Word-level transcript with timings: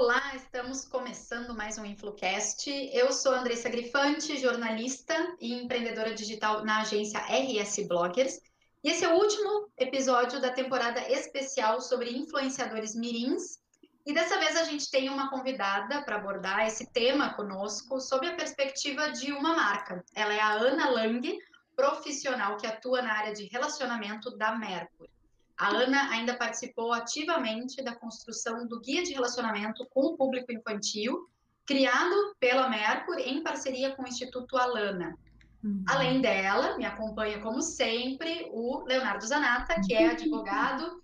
Olá, 0.00 0.32
estamos 0.36 0.84
começando 0.84 1.56
mais 1.56 1.76
um 1.76 1.84
InfluCast. 1.84 2.70
Eu 2.92 3.12
sou 3.12 3.34
Andressa 3.34 3.68
Grifante, 3.68 4.38
jornalista 4.38 5.12
e 5.40 5.52
empreendedora 5.52 6.14
digital 6.14 6.64
na 6.64 6.82
agência 6.82 7.18
RS 7.18 7.84
Bloggers. 7.88 8.38
E 8.84 8.90
esse 8.90 9.04
é 9.04 9.12
o 9.12 9.16
último 9.16 9.68
episódio 9.76 10.40
da 10.40 10.52
temporada 10.52 11.00
especial 11.10 11.80
sobre 11.80 12.16
influenciadores 12.16 12.94
mirins. 12.94 13.58
E 14.06 14.14
dessa 14.14 14.38
vez 14.38 14.56
a 14.56 14.62
gente 14.62 14.88
tem 14.88 15.08
uma 15.08 15.30
convidada 15.30 16.00
para 16.02 16.14
abordar 16.14 16.64
esse 16.64 16.86
tema 16.92 17.34
conosco 17.34 18.00
sob 18.00 18.24
a 18.24 18.36
perspectiva 18.36 19.10
de 19.10 19.32
uma 19.32 19.56
marca. 19.56 20.04
Ela 20.14 20.32
é 20.32 20.40
a 20.40 20.52
Ana 20.52 20.90
Lang, 20.90 21.38
profissional 21.74 22.56
que 22.56 22.68
atua 22.68 23.02
na 23.02 23.14
área 23.14 23.34
de 23.34 23.46
relacionamento 23.46 24.30
da 24.36 24.56
Mercury. 24.56 25.10
A 25.58 25.70
Ana 25.70 26.10
ainda 26.10 26.36
participou 26.36 26.92
ativamente 26.92 27.82
da 27.82 27.94
construção 27.94 28.66
do 28.66 28.80
guia 28.80 29.02
de 29.02 29.12
relacionamento 29.12 29.84
com 29.86 30.06
o 30.06 30.16
público 30.16 30.52
infantil, 30.52 31.28
criado 31.66 32.14
pela 32.38 32.68
Mercury 32.68 33.22
em 33.22 33.42
parceria 33.42 33.90
com 33.96 34.04
o 34.04 34.08
Instituto 34.08 34.56
Alana. 34.56 35.18
Uhum. 35.62 35.84
Além 35.88 36.20
dela, 36.20 36.78
me 36.78 36.84
acompanha, 36.84 37.40
como 37.40 37.60
sempre, 37.60 38.48
o 38.52 38.84
Leonardo 38.84 39.26
Zanata, 39.26 39.80
que 39.84 39.92
é 39.92 40.10
advogado 40.10 41.02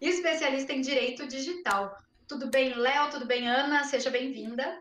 e 0.00 0.08
especialista 0.08 0.72
em 0.72 0.80
direito 0.80 1.26
digital. 1.26 1.96
Tudo 2.28 2.48
bem, 2.48 2.74
Léo? 2.74 3.10
Tudo 3.10 3.26
bem, 3.26 3.48
Ana? 3.48 3.82
Seja 3.82 4.08
bem-vinda. 4.08 4.80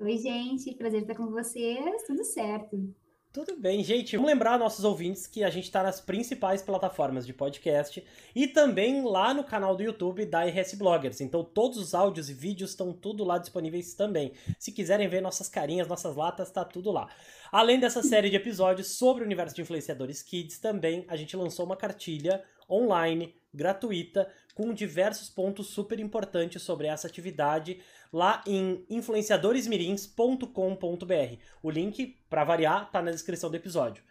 Oi, 0.00 0.18
gente. 0.18 0.74
Prazer 0.74 1.02
estar 1.02 1.14
com 1.14 1.30
vocês. 1.30 2.02
Tudo 2.04 2.24
certo. 2.24 2.92
Tudo 3.36 3.54
bem, 3.54 3.84
gente. 3.84 4.16
Vamos 4.16 4.30
lembrar 4.30 4.58
nossos 4.58 4.82
ouvintes 4.82 5.26
que 5.26 5.44
a 5.44 5.50
gente 5.50 5.64
está 5.64 5.82
nas 5.82 6.00
principais 6.00 6.62
plataformas 6.62 7.26
de 7.26 7.34
podcast 7.34 8.02
e 8.34 8.46
também 8.46 9.04
lá 9.04 9.34
no 9.34 9.44
canal 9.44 9.76
do 9.76 9.82
YouTube 9.82 10.24
da 10.24 10.42
RS 10.46 10.72
Bloggers. 10.72 11.20
Então 11.20 11.44
todos 11.44 11.76
os 11.76 11.94
áudios 11.94 12.30
e 12.30 12.32
vídeos 12.32 12.70
estão 12.70 12.94
tudo 12.94 13.24
lá 13.24 13.36
disponíveis 13.36 13.92
também. 13.92 14.32
Se 14.58 14.72
quiserem 14.72 15.06
ver 15.06 15.20
nossas 15.20 15.50
carinhas, 15.50 15.86
nossas 15.86 16.16
latas, 16.16 16.50
tá 16.50 16.64
tudo 16.64 16.90
lá. 16.90 17.10
Além 17.52 17.78
dessa 17.78 18.02
série 18.02 18.30
de 18.30 18.36
episódios 18.36 18.96
sobre 18.96 19.22
o 19.22 19.26
universo 19.26 19.54
de 19.54 19.60
influenciadores 19.60 20.22
kids, 20.22 20.58
também 20.58 21.04
a 21.06 21.14
gente 21.14 21.36
lançou 21.36 21.66
uma 21.66 21.76
cartilha 21.76 22.42
online 22.70 23.34
gratuita 23.52 24.30
com 24.54 24.72
diversos 24.72 25.28
pontos 25.28 25.66
super 25.66 26.00
importantes 26.00 26.62
sobre 26.62 26.86
essa 26.86 27.06
atividade 27.06 27.80
lá 28.12 28.42
em 28.46 28.84
influenciadoresmirins.com.br. 28.88 31.36
O 31.62 31.70
link, 31.70 32.16
para 32.28 32.44
variar, 32.44 32.90
tá 32.90 33.02
na 33.02 33.10
descrição 33.10 33.50
do 33.50 33.56
episódio. 33.56 34.02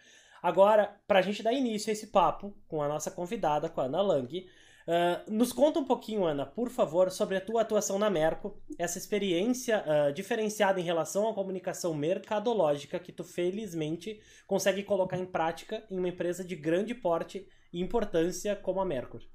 Agora, 0.46 0.96
para 1.08 1.18
a 1.18 1.22
gente 1.24 1.42
dar 1.42 1.54
início 1.54 1.90
a 1.90 1.94
esse 1.94 2.08
papo 2.08 2.54
com 2.68 2.82
a 2.82 2.88
nossa 2.88 3.10
convidada, 3.10 3.68
com 3.68 3.82
a 3.82 3.86
Ana 3.86 4.02
Lang, 4.02 4.38
uh, 4.38 5.32
nos 5.32 5.52
conta 5.52 5.80
um 5.80 5.86
pouquinho, 5.86 6.24
Ana, 6.24 6.46
por 6.46 6.70
favor, 6.70 7.10
sobre 7.10 7.38
a 7.38 7.42
tua 7.42 7.64
atuação 7.64 7.98
na 7.98 8.12
Merco, 8.12 8.62
essa 8.78 9.00
experiência 9.00 9.84
uh, 9.84 10.14
diferenciada 10.14 10.80
em 10.80 10.84
relação 10.84 11.28
à 11.28 11.34
comunicação 11.34 11.96
mercadológica 11.96 13.00
que 13.00 13.12
tu 13.12 13.24
felizmente 13.24 14.22
consegue 14.46 14.84
colocar 14.84 15.18
em 15.18 15.26
prática 15.26 15.84
em 15.90 15.98
uma 15.98 16.10
empresa 16.10 16.44
de 16.44 16.56
grande 16.56 16.94
porte 16.94 17.48
e 17.74 17.82
importância 17.82 18.56
como 18.56 18.80
a 18.80 18.86
Mercury. 18.86 19.28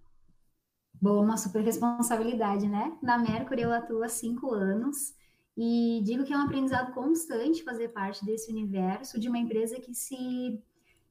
Bom, 1.01 1.25
uma 1.25 1.37
super 1.37 1.63
responsabilidade, 1.63 2.69
né? 2.69 2.97
Na 3.03 3.19
Mercury 3.19 3.63
eu 3.63 3.73
atuo 3.73 4.03
há 4.03 4.09
cinco 4.09 4.53
anos 4.53 5.15
e 5.57 6.03
digo 6.05 6.25
que 6.25 6.33
é 6.33 6.37
um 6.37 6.43
aprendizado 6.43 6.93
constante 6.93 7.65
fazer 7.65 7.89
parte 7.89 8.25
desse 8.25 8.51
universo 8.51 9.19
de 9.19 9.29
uma 9.29 9.39
empresa 9.39 9.81
que 9.81 9.95
se 9.95 10.63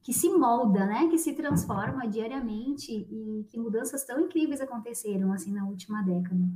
que 0.02 0.13
se 0.13 0.30
molda, 0.30 0.85
né? 0.85 1.07
Que 1.09 1.17
se 1.17 1.33
transforma 1.33 2.07
diariamente 2.07 2.91
e 2.91 3.45
que 3.50 3.59
mudanças 3.59 4.05
tão 4.05 4.19
incríveis 4.19 4.61
aconteceram 4.61 5.33
assim 5.33 5.52
na 5.52 5.67
última 5.67 6.02
década. 6.02 6.50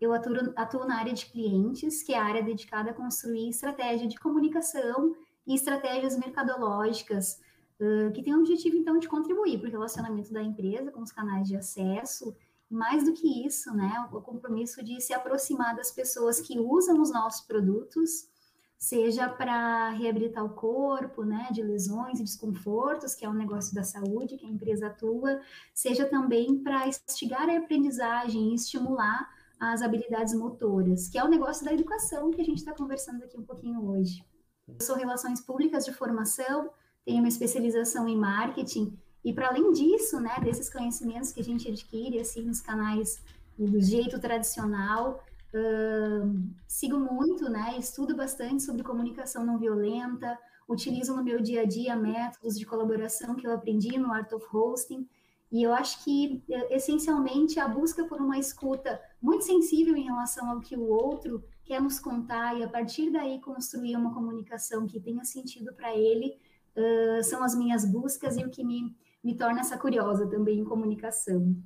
Eu 0.00 0.12
atuo, 0.12 0.52
atuo 0.56 0.86
na 0.86 0.98
área 0.98 1.12
de 1.12 1.26
clientes, 1.26 2.02
que 2.02 2.12
é 2.12 2.18
a 2.18 2.24
área 2.24 2.42
dedicada 2.42 2.90
a 2.90 2.94
construir 2.94 3.48
estratégia 3.48 4.06
de 4.06 4.18
comunicação 4.18 5.14
e 5.46 5.54
estratégias 5.54 6.16
mercadológicas, 6.18 7.40
uh, 7.80 8.12
que 8.12 8.22
tem 8.22 8.34
o 8.34 8.40
objetivo, 8.40 8.76
então, 8.76 8.98
de 8.98 9.08
contribuir 9.08 9.58
para 9.58 9.68
o 9.68 9.72
relacionamento 9.72 10.32
da 10.32 10.42
empresa 10.42 10.90
com 10.90 11.00
os 11.00 11.12
canais 11.12 11.48
de 11.48 11.56
acesso 11.56 12.34
mais 12.74 13.04
do 13.04 13.12
que 13.12 13.46
isso, 13.46 13.72
né, 13.74 14.08
o 14.12 14.20
compromisso 14.20 14.84
de 14.84 15.00
se 15.00 15.14
aproximar 15.14 15.76
das 15.76 15.90
pessoas 15.90 16.40
que 16.40 16.58
usam 16.58 17.00
os 17.00 17.12
nossos 17.12 17.46
produtos, 17.46 18.28
seja 18.76 19.28
para 19.28 19.90
reabilitar 19.90 20.44
o 20.44 20.50
corpo, 20.50 21.24
né, 21.24 21.48
de 21.52 21.62
lesões 21.62 22.20
e 22.20 22.24
desconfortos, 22.24 23.14
que 23.14 23.24
é 23.24 23.28
um 23.28 23.34
negócio 23.34 23.74
da 23.74 23.82
saúde 23.82 24.36
que 24.36 24.44
a 24.44 24.50
empresa 24.50 24.88
atua, 24.88 25.40
seja 25.72 26.04
também 26.06 26.62
para 26.62 26.86
instigar 26.86 27.48
a 27.48 27.56
aprendizagem 27.56 28.50
e 28.50 28.54
estimular 28.54 29.32
as 29.58 29.80
habilidades 29.80 30.34
motoras, 30.34 31.08
que 31.08 31.16
é 31.16 31.24
o 31.24 31.28
negócio 31.28 31.64
da 31.64 31.72
educação 31.72 32.30
que 32.30 32.40
a 32.40 32.44
gente 32.44 32.58
está 32.58 32.74
conversando 32.74 33.24
aqui 33.24 33.38
um 33.38 33.44
pouquinho 33.44 33.88
hoje. 33.88 34.24
Eu 34.66 34.80
sou 34.80 34.96
Relações 34.96 35.40
Públicas 35.40 35.84
de 35.84 35.92
formação, 35.92 36.70
tenho 37.04 37.20
uma 37.20 37.28
especialização 37.28 38.08
em 38.08 38.16
marketing 38.16 38.98
e 39.24 39.32
para 39.32 39.48
além 39.48 39.72
disso, 39.72 40.20
né, 40.20 40.36
desses 40.42 40.68
conhecimentos 40.68 41.32
que 41.32 41.40
a 41.40 41.44
gente 41.44 41.68
adquire 41.68 42.20
assim 42.20 42.42
nos 42.42 42.60
canais 42.60 43.22
do 43.58 43.80
jeito 43.80 44.20
tradicional, 44.20 45.24
uh, 45.54 46.52
sigo 46.68 46.98
muito, 46.98 47.48
né, 47.48 47.76
estudo 47.78 48.14
bastante 48.14 48.62
sobre 48.62 48.82
comunicação 48.82 49.44
não 49.46 49.58
violenta, 49.58 50.38
utilizo 50.68 51.16
no 51.16 51.24
meu 51.24 51.40
dia 51.40 51.62
a 51.62 51.64
dia 51.64 51.96
métodos 51.96 52.58
de 52.58 52.66
colaboração 52.66 53.34
que 53.34 53.46
eu 53.46 53.52
aprendi 53.52 53.98
no 53.98 54.12
Art 54.12 54.30
of 54.32 54.44
Hosting, 54.52 55.08
e 55.54 55.62
eu 55.62 55.72
acho 55.72 56.02
que, 56.02 56.42
essencialmente, 56.68 57.60
a 57.60 57.68
busca 57.68 58.04
por 58.04 58.20
uma 58.20 58.36
escuta 58.36 59.00
muito 59.22 59.44
sensível 59.44 59.96
em 59.96 60.02
relação 60.02 60.50
ao 60.50 60.58
que 60.58 60.74
o 60.74 60.88
outro 60.88 61.44
quer 61.64 61.80
nos 61.80 62.00
contar 62.00 62.58
e, 62.58 62.64
a 62.64 62.68
partir 62.68 63.10
daí, 63.12 63.40
construir 63.40 63.94
uma 63.94 64.12
comunicação 64.12 64.84
que 64.84 64.98
tenha 64.98 65.22
sentido 65.24 65.72
para 65.72 65.94
ele, 65.94 66.36
uh, 66.76 67.22
são 67.22 67.44
as 67.44 67.54
minhas 67.54 67.84
buscas 67.84 68.36
e 68.36 68.44
o 68.44 68.50
que 68.50 68.64
me 68.64 68.96
me 69.24 69.34
torna 69.36 69.60
essa 69.60 69.78
curiosa 69.78 70.28
também 70.28 70.58
em 70.58 70.64
comunicação. 70.64 71.56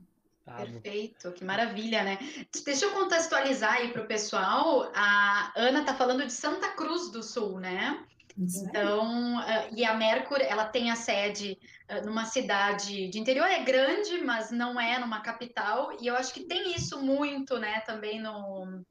Perfeito, 0.57 1.31
que 1.33 1.45
maravilha, 1.45 2.03
né? 2.03 2.19
Deixa 2.65 2.87
eu 2.87 2.93
contextualizar 2.93 3.75
aí 3.75 3.93
para 3.93 4.03
o 4.03 4.07
pessoal. 4.07 4.91
A 4.95 5.53
Ana 5.55 5.81
está 5.81 5.95
falando 5.95 6.25
de 6.25 6.33
Santa 6.33 6.71
Cruz 6.71 7.11
do 7.11 7.23
Sul, 7.23 7.61
né? 7.61 8.03
Isso 8.39 8.65
então, 8.65 9.39
uh, 9.39 9.75
e 9.75 9.85
a 9.85 9.95
Mercury, 9.95 10.45
ela 10.45 10.65
tem 10.65 10.93
a 10.93 10.97
sede 10.97 11.59
uh, 11.91 12.07
numa 12.07 12.25
cidade 12.25 13.09
de 13.09 13.19
interior, 13.19 13.47
é 13.47 13.65
grande, 13.65 14.23
mas 14.23 14.53
não 14.53 14.81
é 14.81 14.97
numa 14.99 15.21
capital, 15.21 15.97
e 16.01 16.07
eu 16.07 16.15
acho 16.15 16.33
que 16.33 16.45
tem 16.45 16.73
isso 16.73 17.03
muito, 17.03 17.59
né, 17.59 17.81
também 17.81 18.21
no, 18.23 18.85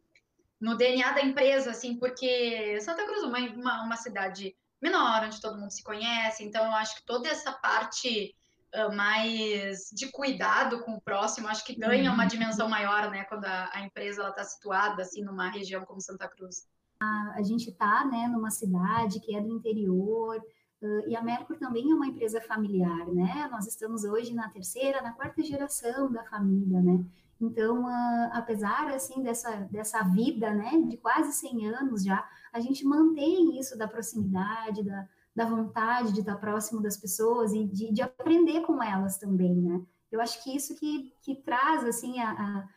no 0.59 0.75
DNA 0.75 1.13
da 1.13 1.21
empresa, 1.21 1.71
assim, 1.71 1.95
porque 1.95 2.77
Santa 2.81 3.05
Cruz 3.05 3.23
é 3.23 3.25
uma, 3.25 3.39
uma, 3.39 3.83
uma 3.83 3.95
cidade 3.95 4.53
menor, 4.81 5.23
onde 5.23 5.39
todo 5.39 5.57
mundo 5.57 5.71
se 5.71 5.81
conhece, 5.81 6.43
então 6.43 6.65
eu 6.65 6.73
acho 6.73 6.97
que 6.97 7.05
toda 7.05 7.29
essa 7.29 7.53
parte 7.53 8.35
uh, 8.35 8.46
mais 8.93 9.89
de 9.93 10.11
cuidado 10.11 10.83
com 10.83 10.93
o 10.93 11.01
próximo, 11.01 11.47
acho 11.47 11.65
que 11.65 11.75
ganha 11.75 12.11
uma 12.11 12.23
uhum. 12.23 12.29
dimensão 12.29 12.69
maior, 12.69 13.09
né, 13.09 13.23
quando 13.23 13.45
a, 13.45 13.69
a 13.73 13.81
empresa 13.81 14.27
está 14.27 14.43
situada, 14.43 15.01
assim, 15.01 15.23
numa 15.23 15.49
região 15.49 15.85
como 15.85 16.01
Santa 16.01 16.27
Cruz. 16.27 16.67
A, 17.01 17.33
a 17.37 17.43
gente 17.43 17.69
está, 17.69 18.05
né, 18.05 18.27
numa 18.27 18.51
cidade 18.51 19.19
que 19.19 19.35
é 19.35 19.41
do 19.41 19.55
interior, 19.55 20.41
Uh, 20.79 21.09
e 21.09 21.15
a 21.15 21.23
Mercury 21.23 21.57
também 21.57 21.89
é 21.89 21.95
uma 21.95 22.05
empresa 22.05 22.39
familiar, 22.39 23.07
né? 23.07 23.49
Nós 23.51 23.65
estamos 23.65 24.03
hoje 24.03 24.31
na 24.35 24.47
terceira, 24.49 25.01
na 25.01 25.11
quarta 25.11 25.43
geração 25.43 26.11
da 26.11 26.23
família, 26.23 26.79
né? 26.79 27.03
Então, 27.41 27.85
uh, 27.85 28.29
apesar, 28.31 28.87
assim, 28.89 29.23
dessa, 29.23 29.55
dessa 29.71 30.03
vida, 30.03 30.53
né, 30.53 30.79
de 30.87 30.97
quase 30.97 31.33
100 31.33 31.67
anos 31.67 32.03
já, 32.03 32.27
a 32.53 32.59
gente 32.59 32.85
mantém 32.85 33.59
isso 33.59 33.75
da 33.75 33.87
proximidade, 33.87 34.83
da, 34.83 35.07
da 35.37 35.45
vontade 35.45 36.13
de 36.13 36.21
estar 36.21 36.35
próximo 36.37 36.81
das 36.81 36.97
pessoas 36.97 37.53
e 37.53 37.63
de, 37.63 37.93
de 37.93 38.01
aprender 38.01 38.61
com 38.61 38.81
elas 38.81 39.19
também, 39.19 39.55
né? 39.55 39.79
Eu 40.11 40.19
acho 40.19 40.43
que 40.43 40.55
isso 40.55 40.75
que, 40.75 41.13
que 41.21 41.35
traz, 41.35 41.83
assim, 41.85 42.19
a, 42.19 42.31
a 42.31 42.67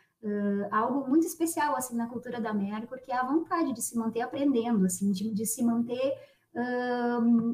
algo 0.71 1.09
muito 1.09 1.27
especial 1.27 1.75
assim 1.75 1.97
na 1.97 2.07
cultura 2.07 2.39
da 2.39 2.53
Mercury, 2.53 3.01
que 3.01 3.11
é 3.11 3.17
a 3.17 3.25
vontade 3.25 3.73
de 3.73 3.81
se 3.81 3.97
manter 3.97 4.21
aprendendo, 4.21 4.85
assim, 4.85 5.11
de, 5.11 5.33
de 5.33 5.47
se 5.47 5.65
manter 5.65 6.13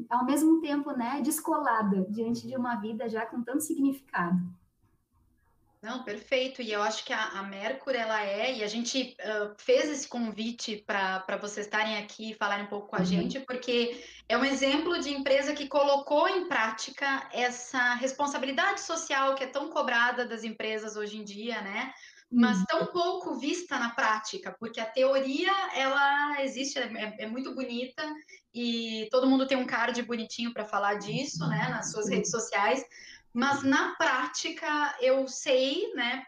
ao 0.09 0.25
mesmo 0.25 0.59
tempo, 0.59 0.91
né, 0.91 1.21
descolada 1.21 2.05
diante 2.09 2.45
de 2.45 2.57
uma 2.57 2.75
vida 2.75 3.07
já 3.07 3.25
com 3.25 3.41
tanto 3.41 3.61
significado. 3.61 4.37
Não, 5.81 6.03
perfeito. 6.03 6.61
E 6.61 6.71
eu 6.71 6.81
acho 6.81 7.05
que 7.05 7.13
a, 7.13 7.23
a 7.23 7.43
Mercury, 7.43 7.97
ela 7.97 8.23
é, 8.23 8.57
e 8.57 8.63
a 8.63 8.67
gente 8.67 9.15
uh, 9.21 9.53
fez 9.57 9.89
esse 9.89 10.07
convite 10.07 10.83
para 10.85 11.37
vocês 11.39 11.65
estarem 11.65 11.97
aqui 11.97 12.31
e 12.31 12.35
falarem 12.35 12.65
um 12.65 12.69
pouco 12.69 12.87
com 12.87 12.95
a 12.95 12.99
uhum. 12.99 13.05
gente, 13.05 13.39
porque 13.41 14.03
é 14.27 14.37
um 14.37 14.43
exemplo 14.43 14.99
de 14.99 15.11
empresa 15.11 15.53
que 15.53 15.67
colocou 15.67 16.27
em 16.27 16.47
prática 16.47 17.29
essa 17.31 17.93
responsabilidade 17.95 18.81
social 18.81 19.35
que 19.35 19.43
é 19.43 19.47
tão 19.47 19.69
cobrada 19.69 20.25
das 20.25 20.43
empresas 20.43 20.95
hoje 20.95 21.17
em 21.17 21.23
dia, 21.23 21.61
né? 21.61 21.93
Mas 22.29 22.57
uhum. 22.57 22.65
tão 22.65 22.85
pouco 22.87 23.35
vista 23.35 23.79
na 23.79 23.91
prática, 23.91 24.53
porque 24.59 24.81
a 24.81 24.85
teoria, 24.85 25.53
ela 25.73 26.43
existe, 26.43 26.77
é, 26.77 27.15
é 27.19 27.27
muito 27.27 27.55
bonita, 27.55 28.03
e 28.53 29.07
todo 29.11 29.29
mundo 29.29 29.47
tem 29.47 29.57
um 29.57 29.65
card 29.65 30.01
bonitinho 30.01 30.51
para 30.51 30.65
falar 30.65 30.95
disso, 30.95 31.47
né, 31.47 31.69
nas 31.69 31.91
suas 31.91 32.09
redes 32.09 32.31
sociais, 32.31 32.83
mas 33.37 33.61
na 33.61 33.93
prática 33.97 34.97
eu 34.99 35.27
sei, 35.27 35.93
né, 35.93 36.25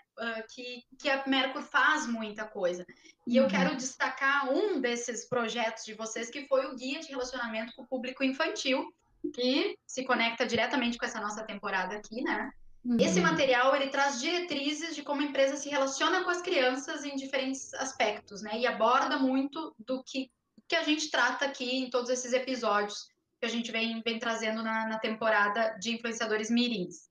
que, 0.54 0.84
que 1.00 1.10
a 1.10 1.24
Mercur 1.26 1.64
faz 1.64 2.06
muita 2.06 2.46
coisa. 2.46 2.86
E 3.26 3.36
eu 3.36 3.46
uhum. 3.46 3.50
quero 3.50 3.76
destacar 3.76 4.48
um 4.52 4.80
desses 4.80 5.28
projetos 5.28 5.84
de 5.86 5.96
vocês, 5.96 6.30
que 6.30 6.46
foi 6.46 6.68
o 6.68 6.76
Guia 6.76 7.00
de 7.00 7.08
Relacionamento 7.08 7.74
com 7.76 7.82
o 7.82 7.88
Público 7.88 8.24
Infantil, 8.24 8.94
que 9.34 9.76
se 9.88 10.06
conecta 10.06 10.46
diretamente 10.46 11.00
com 11.00 11.06
essa 11.08 11.20
nossa 11.20 11.44
temporada 11.44 11.96
aqui, 11.96 12.22
né? 12.22 12.52
Uhum. 12.86 12.98
Esse 13.00 13.20
material 13.20 13.76
ele 13.76 13.90
traz 13.90 14.22
diretrizes 14.22 14.96
de 14.96 15.02
como 15.02 15.22
a 15.22 15.26
empresa 15.26 15.58
se 15.58 15.68
relaciona 15.68 16.24
com 16.24 16.30
as 16.30 16.44
crianças 16.44 17.04
em 17.04 17.16
diferentes 17.16 17.74
aspectos, 17.74 18.44
né? 18.44 18.60
E 18.60 18.68
aborda 18.68 19.18
muito 19.18 19.74
do 19.80 20.04
que, 20.04 20.30
que 20.68 20.76
a 20.76 20.84
gente 20.84 21.10
trata 21.10 21.46
aqui 21.46 21.76
em 21.76 21.90
todos 21.90 22.12
esses 22.12 22.34
episódios 22.34 23.10
que 23.40 23.46
a 23.46 23.50
gente 23.50 23.72
vem, 23.72 24.02
vem 24.02 24.20
trazendo 24.20 24.62
na, 24.62 24.88
na 24.88 25.00
temporada 25.00 25.70
de 25.80 25.96
influenciadores 25.96 26.50
mirins. 26.50 27.10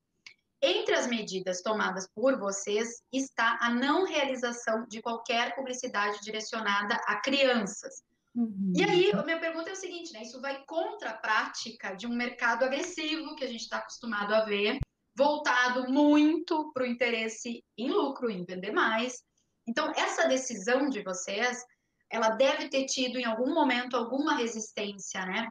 Entre 0.61 0.95
as 0.95 1.07
medidas 1.07 1.63
tomadas 1.63 2.09
por 2.09 2.39
vocês 2.39 3.03
está 3.13 3.59
a 3.61 3.71
não 3.71 4.05
realização 4.05 4.85
de 4.89 5.01
qualquer 5.01 5.55
publicidade 5.55 6.21
direcionada 6.21 6.95
a 7.07 7.21
crianças. 7.21 8.03
Uhum. 8.35 8.73
E 8.77 8.83
aí, 8.85 9.13
a 9.13 9.23
minha 9.23 9.39
pergunta 9.39 9.71
é 9.71 9.73
o 9.73 9.77
seguinte, 9.77 10.13
né? 10.13 10.23
Isso 10.23 10.41
vai 10.41 10.63
contra 10.65 11.11
a 11.11 11.17
prática 11.17 11.95
de 11.95 12.07
um 12.07 12.15
mercado 12.15 12.65
agressivo 12.65 13.37
que 13.37 13.45
a 13.45 13.49
gente 13.49 13.63
está 13.63 13.79
acostumado 13.79 14.35
a 14.35 14.45
ver, 14.45 14.79
voltado 15.17 15.91
muito 15.91 16.73
para 16.73 16.83
o 16.83 16.87
interesse 16.87 17.65
em 17.77 17.91
lucro, 17.91 18.31
em 18.31 18.45
vender 18.45 18.73
mais. 18.73 19.23
Então, 19.67 19.93
essa 19.97 20.27
decisão 20.27 20.89
de 20.89 21.03
vocês, 21.03 21.65
ela 22.11 22.31
deve 22.31 22.69
ter 22.69 22.87
tido 22.87 23.19
em 23.19 23.25
algum 23.25 23.53
momento 23.53 23.97
alguma 23.97 24.37
resistência, 24.37 25.25
né? 25.25 25.49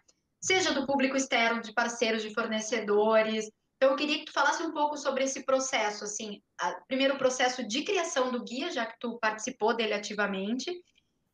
Seja 0.48 0.74
do 0.74 0.88
público 0.88 1.18
externo, 1.18 1.62
de 1.62 1.74
parceiros, 1.74 2.24
de 2.24 2.34
fornecedores. 2.34 3.52
Então, 3.76 3.92
eu 3.92 3.98
queria 3.98 4.20
que 4.20 4.28
tu 4.28 4.32
falasse 4.32 4.64
um 4.64 4.72
pouco 4.72 4.96
sobre 4.96 5.26
esse 5.26 5.44
processo, 5.44 6.06
assim, 6.06 6.42
a, 6.58 6.72
primeiro 6.88 7.16
o 7.16 7.18
processo 7.18 7.68
de 7.68 7.84
criação 7.84 8.32
do 8.32 8.42
guia, 8.46 8.72
já 8.72 8.86
que 8.86 8.98
tu 8.98 9.20
participou 9.20 9.76
dele 9.76 9.94
ativamente, 9.94 10.72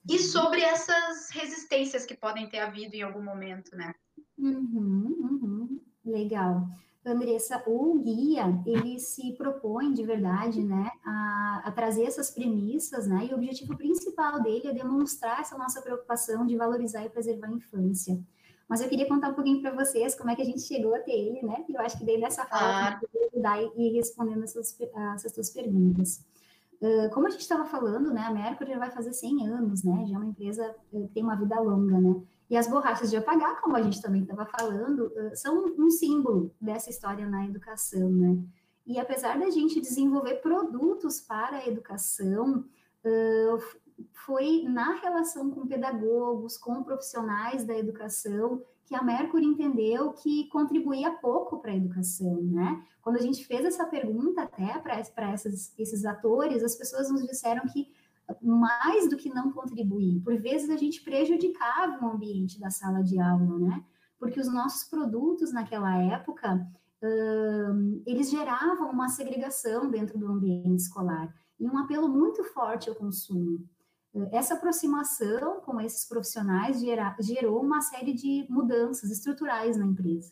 e 0.09 0.17
sobre 0.17 0.61
essas 0.61 1.29
resistências 1.29 2.07
que 2.07 2.17
podem 2.17 2.49
ter 2.49 2.57
havido 2.57 2.95
em 2.95 3.03
algum 3.03 3.23
momento, 3.23 3.75
né? 3.75 3.93
Uhum, 4.35 5.15
uhum. 5.19 5.79
Legal. 6.03 6.67
Andressa, 7.05 7.61
o 7.67 7.99
guia, 7.99 8.45
ele 8.65 8.97
se 8.97 9.33
propõe 9.33 9.93
de 9.93 10.03
verdade, 10.03 10.63
né, 10.63 10.89
a, 11.05 11.61
a, 11.65 11.71
trazer 11.71 12.05
essas 12.05 12.31
premissas, 12.31 13.05
né, 13.05 13.27
e 13.29 13.33
o 13.33 13.35
objetivo 13.35 13.77
principal 13.77 14.41
dele 14.41 14.69
é 14.69 14.73
demonstrar 14.73 15.41
essa 15.41 15.55
nossa 15.55 15.81
preocupação 15.83 16.47
de 16.47 16.55
valorizar 16.55 17.05
e 17.05 17.09
preservar 17.09 17.47
a 17.47 17.53
infância. 17.53 18.19
Mas 18.73 18.81
eu 18.81 18.89
queria 18.89 19.07
contar 19.07 19.29
um 19.29 19.35
pouquinho 19.35 19.61
para 19.61 19.69
vocês 19.69 20.15
como 20.15 20.31
é 20.31 20.35
que 20.35 20.41
a 20.41 20.45
gente 20.45 20.61
chegou 20.61 20.95
até 20.95 21.11
ele, 21.11 21.43
né, 21.43 21.63
e 21.69 21.75
eu 21.75 21.79
acho 21.81 21.95
que 21.95 22.03
daí 22.03 22.17
nessa 22.17 22.43
fala 22.43 22.87
ah. 22.87 22.99
eu 23.03 23.07
vou 23.13 23.29
ajudar 23.29 23.61
e 23.61 23.87
ir 23.87 23.93
respondendo 23.93 24.43
essas, 24.43 24.75
essas 25.13 25.31
suas 25.31 25.51
perguntas. 25.51 26.25
Uh, 26.81 27.07
como 27.13 27.27
a 27.27 27.29
gente 27.29 27.41
estava 27.41 27.65
falando, 27.65 28.11
né, 28.11 28.21
a 28.21 28.33
Mercury 28.33 28.71
já 28.71 28.79
vai 28.79 28.89
fazer 28.89 29.13
100 29.13 29.47
anos, 29.47 29.83
né, 29.83 30.07
já 30.07 30.15
é 30.15 30.17
uma 30.17 30.25
empresa 30.25 30.75
que 30.89 31.07
tem 31.13 31.21
uma 31.21 31.35
vida 31.35 31.59
longa, 31.59 31.99
né, 32.01 32.19
e 32.49 32.57
as 32.57 32.67
borrachas 32.67 33.11
de 33.11 33.17
apagar, 33.17 33.61
como 33.61 33.75
a 33.75 33.81
gente 33.83 34.01
também 34.01 34.23
estava 34.23 34.43
falando, 34.43 35.13
são 35.35 35.65
um 35.77 35.91
símbolo 35.91 36.51
dessa 36.59 36.89
história 36.89 37.29
na 37.29 37.45
educação, 37.45 38.09
né? 38.09 38.39
E 38.87 38.99
apesar 38.99 39.37
da 39.37 39.51
gente 39.51 39.79
desenvolver 39.79 40.41
produtos 40.41 41.21
para 41.21 41.57
a 41.57 41.67
educação, 41.67 42.65
foi 44.25 44.63
na 44.63 44.93
relação 44.95 45.51
com 45.51 45.67
pedagogos, 45.67 46.57
com 46.57 46.83
profissionais 46.83 47.65
da 47.65 47.77
educação, 47.77 48.61
que 48.85 48.95
a 48.95 49.03
Mercury 49.03 49.45
entendeu 49.45 50.13
que 50.13 50.47
contribuía 50.49 51.11
pouco 51.11 51.59
para 51.59 51.71
a 51.71 51.75
educação, 51.75 52.41
né? 52.41 52.83
Quando 53.01 53.17
a 53.17 53.21
gente 53.21 53.45
fez 53.45 53.65
essa 53.65 53.85
pergunta 53.85 54.43
até 54.43 54.79
para 54.79 54.99
esses 54.99 56.05
atores, 56.05 56.63
as 56.63 56.75
pessoas 56.75 57.09
nos 57.09 57.25
disseram 57.25 57.63
que 57.71 57.91
mais 58.41 59.09
do 59.09 59.17
que 59.17 59.29
não 59.29 59.51
contribuir. 59.51 60.21
Por 60.21 60.37
vezes 60.37 60.69
a 60.69 60.77
gente 60.77 61.01
prejudicava 61.01 62.05
o 62.05 62.09
ambiente 62.09 62.59
da 62.59 62.69
sala 62.69 63.03
de 63.03 63.19
aula, 63.19 63.59
né? 63.59 63.83
Porque 64.17 64.39
os 64.39 64.51
nossos 64.51 64.87
produtos 64.89 65.51
naquela 65.51 65.97
época, 65.97 66.55
uh, 67.01 68.01
eles 68.05 68.29
geravam 68.29 68.89
uma 68.89 69.09
segregação 69.09 69.89
dentro 69.89 70.17
do 70.17 70.27
ambiente 70.27 70.81
escolar 70.81 71.33
e 71.59 71.67
um 71.67 71.77
apelo 71.77 72.07
muito 72.07 72.43
forte 72.45 72.89
ao 72.89 72.95
consumo. 72.95 73.67
Essa 74.31 74.53
aproximação 74.53 75.59
com 75.61 75.81
esses 75.81 76.07
profissionais 76.07 76.79
gera, 76.79 77.15
gerou 77.19 77.61
uma 77.61 77.81
série 77.81 78.13
de 78.13 78.45
mudanças 78.47 79.09
estruturais 79.09 79.75
na 79.75 79.87
empresa. 79.87 80.31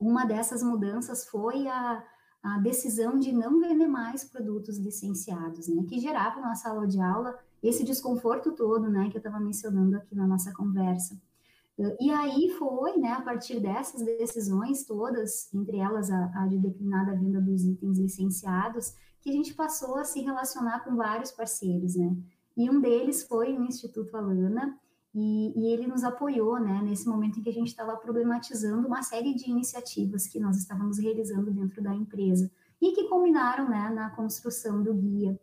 Uma 0.00 0.24
dessas 0.24 0.64
mudanças 0.64 1.24
foi 1.26 1.68
a, 1.68 2.04
a 2.42 2.58
decisão 2.58 3.20
de 3.20 3.30
não 3.30 3.60
vender 3.60 3.86
mais 3.86 4.24
produtos 4.24 4.78
licenciados, 4.78 5.68
né, 5.68 5.84
que 5.88 6.00
geravam 6.00 6.42
na 6.42 6.56
sala 6.56 6.86
de 6.88 7.00
aula 7.00 7.38
esse 7.62 7.84
desconforto 7.84 8.50
todo, 8.50 8.90
né, 8.90 9.08
que 9.10 9.16
eu 9.16 9.20
estava 9.20 9.38
mencionando 9.38 9.96
aqui 9.96 10.16
na 10.16 10.26
nossa 10.26 10.52
conversa. 10.52 11.16
E 12.00 12.10
aí 12.10 12.50
foi, 12.58 12.98
né, 12.98 13.12
a 13.12 13.22
partir 13.22 13.60
dessas 13.60 14.04
decisões 14.04 14.84
todas, 14.84 15.52
entre 15.54 15.78
elas 15.78 16.10
a, 16.10 16.42
a 16.42 16.46
de 16.48 16.58
declinada 16.58 17.14
venda 17.14 17.40
dos 17.40 17.64
itens 17.64 17.98
licenciados, 17.98 18.94
que 19.20 19.30
a 19.30 19.32
gente 19.32 19.54
passou 19.54 19.96
a 19.96 20.04
se 20.04 20.20
relacionar 20.20 20.80
com 20.84 20.96
vários 20.96 21.30
parceiros, 21.30 21.94
né, 21.94 22.14
e 22.56 22.70
um 22.70 22.80
deles 22.80 23.22
foi 23.22 23.56
o 23.56 23.64
Instituto 23.64 24.16
Alana, 24.16 24.78
e, 25.14 25.52
e, 25.54 25.72
ele 25.72 25.86
nos 25.86 26.04
apoiou, 26.04 26.58
né, 26.58 26.80
nesse 26.82 27.06
momento 27.06 27.38
em 27.38 27.42
que 27.42 27.50
a 27.50 27.52
gente 27.52 27.68
estava 27.68 27.94
problematizando 27.96 28.86
uma 28.86 29.02
série 29.02 29.34
de 29.34 29.50
iniciativas 29.50 30.26
que 30.26 30.40
nós 30.40 30.56
estávamos 30.56 30.98
realizando 30.98 31.50
dentro 31.50 31.82
da 31.82 31.94
empresa 31.94 32.50
e 32.80 32.92
que 32.92 33.08
culminaram, 33.08 33.68
né, 33.68 33.90
na 33.90 34.08
construção 34.10 34.82
do 34.82 34.94
guia. 34.94 35.38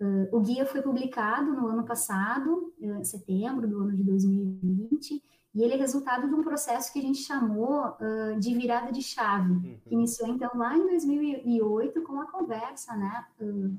Uh, 0.00 0.34
o 0.34 0.40
guia 0.40 0.64
foi 0.64 0.80
publicado 0.80 1.52
no 1.52 1.66
ano 1.66 1.84
passado, 1.84 2.72
em 2.80 3.04
setembro 3.04 3.68
do 3.68 3.80
ano 3.80 3.96
de 3.96 4.02
2020, 4.04 5.22
e 5.52 5.62
ele 5.62 5.74
é 5.74 5.76
resultado 5.76 6.28
de 6.28 6.34
um 6.34 6.42
processo 6.42 6.92
que 6.92 7.00
a 7.00 7.02
gente 7.02 7.18
chamou 7.18 7.88
uh, 7.88 8.38
de 8.38 8.54
virada 8.54 8.92
de 8.92 9.02
chave, 9.02 9.52
uhum. 9.52 9.78
que 9.84 9.94
iniciou 9.94 10.28
então 10.28 10.50
lá 10.54 10.76
em 10.76 10.86
2008 10.86 12.00
com 12.02 12.20
a 12.20 12.30
conversa, 12.30 12.96
né, 12.96 13.26
uh, 13.40 13.76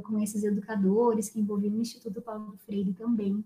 com 0.00 0.18
esses 0.20 0.42
educadores 0.44 1.28
que 1.28 1.40
envolviam 1.40 1.74
o 1.74 1.80
Instituto 1.80 2.22
Paulo 2.22 2.56
Freire 2.64 2.94
também. 2.94 3.44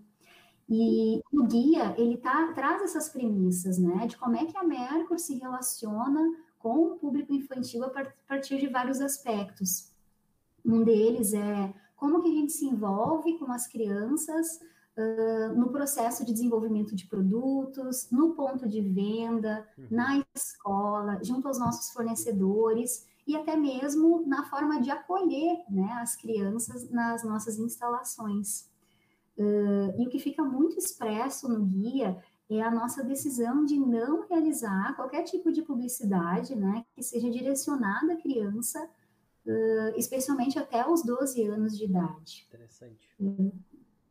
E 0.69 1.21
o 1.31 1.43
guia, 1.43 1.95
ele 1.97 2.17
tá, 2.17 2.51
traz 2.53 2.81
essas 2.81 3.09
premissas, 3.09 3.77
né, 3.77 4.05
de 4.05 4.17
como 4.17 4.35
é 4.35 4.45
que 4.45 4.57
a 4.57 4.63
Mercur 4.63 5.17
se 5.17 5.37
relaciona 5.37 6.21
com 6.59 6.83
o 6.83 6.95
público 6.97 7.33
infantil 7.33 7.83
a 7.85 7.89
partir 8.27 8.59
de 8.59 8.67
vários 8.67 8.99
aspectos. 8.99 9.91
Um 10.65 10.83
deles 10.83 11.33
é 11.33 11.73
como 11.95 12.21
que 12.21 12.29
a 12.29 12.33
gente 12.33 12.51
se 12.51 12.65
envolve 12.65 13.37
com 13.39 13.51
as 13.51 13.67
crianças 13.67 14.59
uh, 14.97 15.55
no 15.57 15.69
processo 15.69 16.25
de 16.25 16.33
desenvolvimento 16.33 16.95
de 16.95 17.07
produtos, 17.07 18.09
no 18.11 18.33
ponto 18.33 18.67
de 18.67 18.81
venda, 18.81 19.65
uhum. 19.77 19.87
na 19.89 20.23
escola, 20.35 21.19
junto 21.23 21.47
aos 21.47 21.57
nossos 21.57 21.91
fornecedores 21.93 23.07
e 23.27 23.35
até 23.35 23.57
mesmo 23.57 24.25
na 24.25 24.45
forma 24.49 24.81
de 24.81 24.89
acolher 24.89 25.63
né, 25.69 25.99
as 26.01 26.15
crianças 26.15 26.89
nas 26.89 27.23
nossas 27.23 27.59
instalações. 27.59 28.69
Uh, 29.37 29.93
e 29.99 30.07
o 30.07 30.09
que 30.09 30.17
fica 30.17 30.43
muito 30.43 30.77
expresso 30.77 31.49
no 31.49 31.63
guia 31.65 32.17
é 32.49 32.61
a 32.61 32.71
nossa 32.71 33.03
decisão 33.03 33.65
de 33.65 33.77
não 33.77 34.25
realizar 34.27 34.95
qualquer 34.95 35.23
tipo 35.23 35.51
de 35.51 35.61
publicidade, 35.61 36.55
né, 36.55 36.85
que 36.95 37.03
seja 37.03 37.29
direcionada 37.29 38.13
à 38.13 38.15
criança, 38.15 38.81
uh, 39.45 39.97
especialmente 39.97 40.57
até 40.57 40.87
os 40.89 41.03
12 41.03 41.43
anos 41.43 41.77
de 41.77 41.85
idade. 41.85 42.47
Interessante. 42.47 43.09
Uh, 43.19 43.51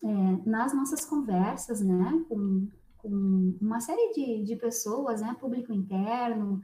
é, 0.04 0.49
nas 0.49 0.73
nossas 0.75 1.04
conversas, 1.04 1.80
né, 1.80 2.25
com, 2.28 2.68
com 2.99 3.56
uma 3.61 3.80
série 3.80 4.12
de, 4.12 4.44
de 4.44 4.56
pessoas, 4.56 5.20
né, 5.23 5.35
público 5.40 5.73
interno, 5.73 6.62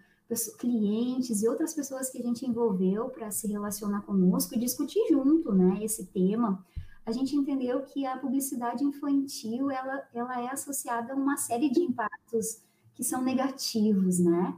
clientes 0.59 1.43
e 1.43 1.49
outras 1.49 1.75
pessoas 1.75 2.11
que 2.11 2.19
a 2.19 2.23
gente 2.23 2.47
envolveu 2.47 3.09
para 3.11 3.31
se 3.31 3.47
relacionar 3.47 4.03
conosco 4.03 4.55
e 4.55 4.59
discutir 4.59 5.07
junto, 5.09 5.53
né, 5.53 5.79
esse 5.83 6.07
tema, 6.07 6.65
a 7.05 7.13
gente 7.13 7.37
entendeu 7.37 7.83
que 7.83 8.07
a 8.07 8.17
publicidade 8.17 8.85
infantil 8.85 9.71
ela, 9.71 10.03
ela 10.15 10.41
é 10.41 10.49
associada 10.49 11.13
a 11.13 11.17
uma 11.17 11.37
série 11.37 11.69
de 11.69 11.81
impactos 11.81 12.63
que 12.95 13.03
são 13.03 13.23
negativos, 13.23 14.19
né? 14.19 14.57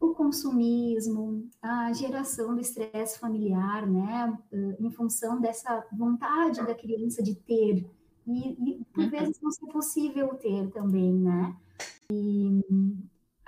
O 0.00 0.08
consumismo, 0.08 1.48
a 1.62 1.92
geração 1.92 2.54
do 2.54 2.60
estresse 2.60 3.18
familiar, 3.18 3.86
né? 3.86 4.36
Em 4.80 4.90
função 4.90 5.40
dessa 5.40 5.86
vontade 5.92 6.64
da 6.66 6.74
criança 6.74 7.22
de 7.22 7.34
ter, 7.34 7.86
e, 8.26 8.50
e 8.50 8.84
por 8.92 9.04
uhum. 9.04 9.10
vezes 9.10 9.40
não 9.40 9.50
ser 9.50 9.66
possível 9.66 10.28
ter 10.34 10.70
também, 10.70 11.14
né? 11.14 11.56
E 12.10 12.60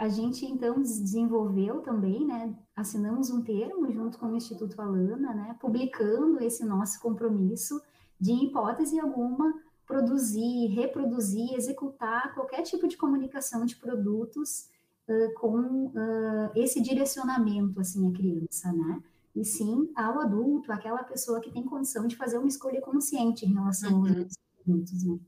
a 0.00 0.08
gente 0.08 0.46
então 0.46 0.80
desenvolveu 0.80 1.82
também, 1.82 2.26
né? 2.26 2.56
Assinamos 2.74 3.28
um 3.30 3.42
termo 3.42 3.92
junto 3.92 4.18
com 4.18 4.28
o 4.28 4.34
Instituto 4.34 4.80
Alana, 4.80 5.34
né? 5.34 5.54
Publicando 5.60 6.42
esse 6.42 6.64
nosso 6.64 6.98
compromisso 7.00 7.78
de 8.18 8.32
hipótese 8.32 8.98
alguma 8.98 9.52
produzir, 9.84 10.68
reproduzir, 10.68 11.52
executar 11.52 12.32
qualquer 12.32 12.62
tipo 12.62 12.88
de 12.88 12.96
comunicação 12.96 13.66
de 13.66 13.76
produtos 13.76 14.70
uh, 15.06 15.34
com 15.38 15.88
uh, 15.88 16.50
esse 16.56 16.80
direcionamento, 16.80 17.78
assim, 17.78 18.08
à 18.08 18.10
criança, 18.10 18.72
né? 18.72 19.02
E 19.36 19.44
sim 19.44 19.92
ao 19.94 20.18
adulto, 20.18 20.72
aquela 20.72 21.04
pessoa 21.04 21.42
que 21.42 21.52
tem 21.52 21.62
condição 21.62 22.06
de 22.06 22.16
fazer 22.16 22.38
uma 22.38 22.48
escolha 22.48 22.80
consciente 22.80 23.44
em 23.44 23.52
relação 23.52 24.00
uhum. 24.00 24.08
aos 24.08 24.34
adultos, 24.66 25.04
né? 25.04 25.18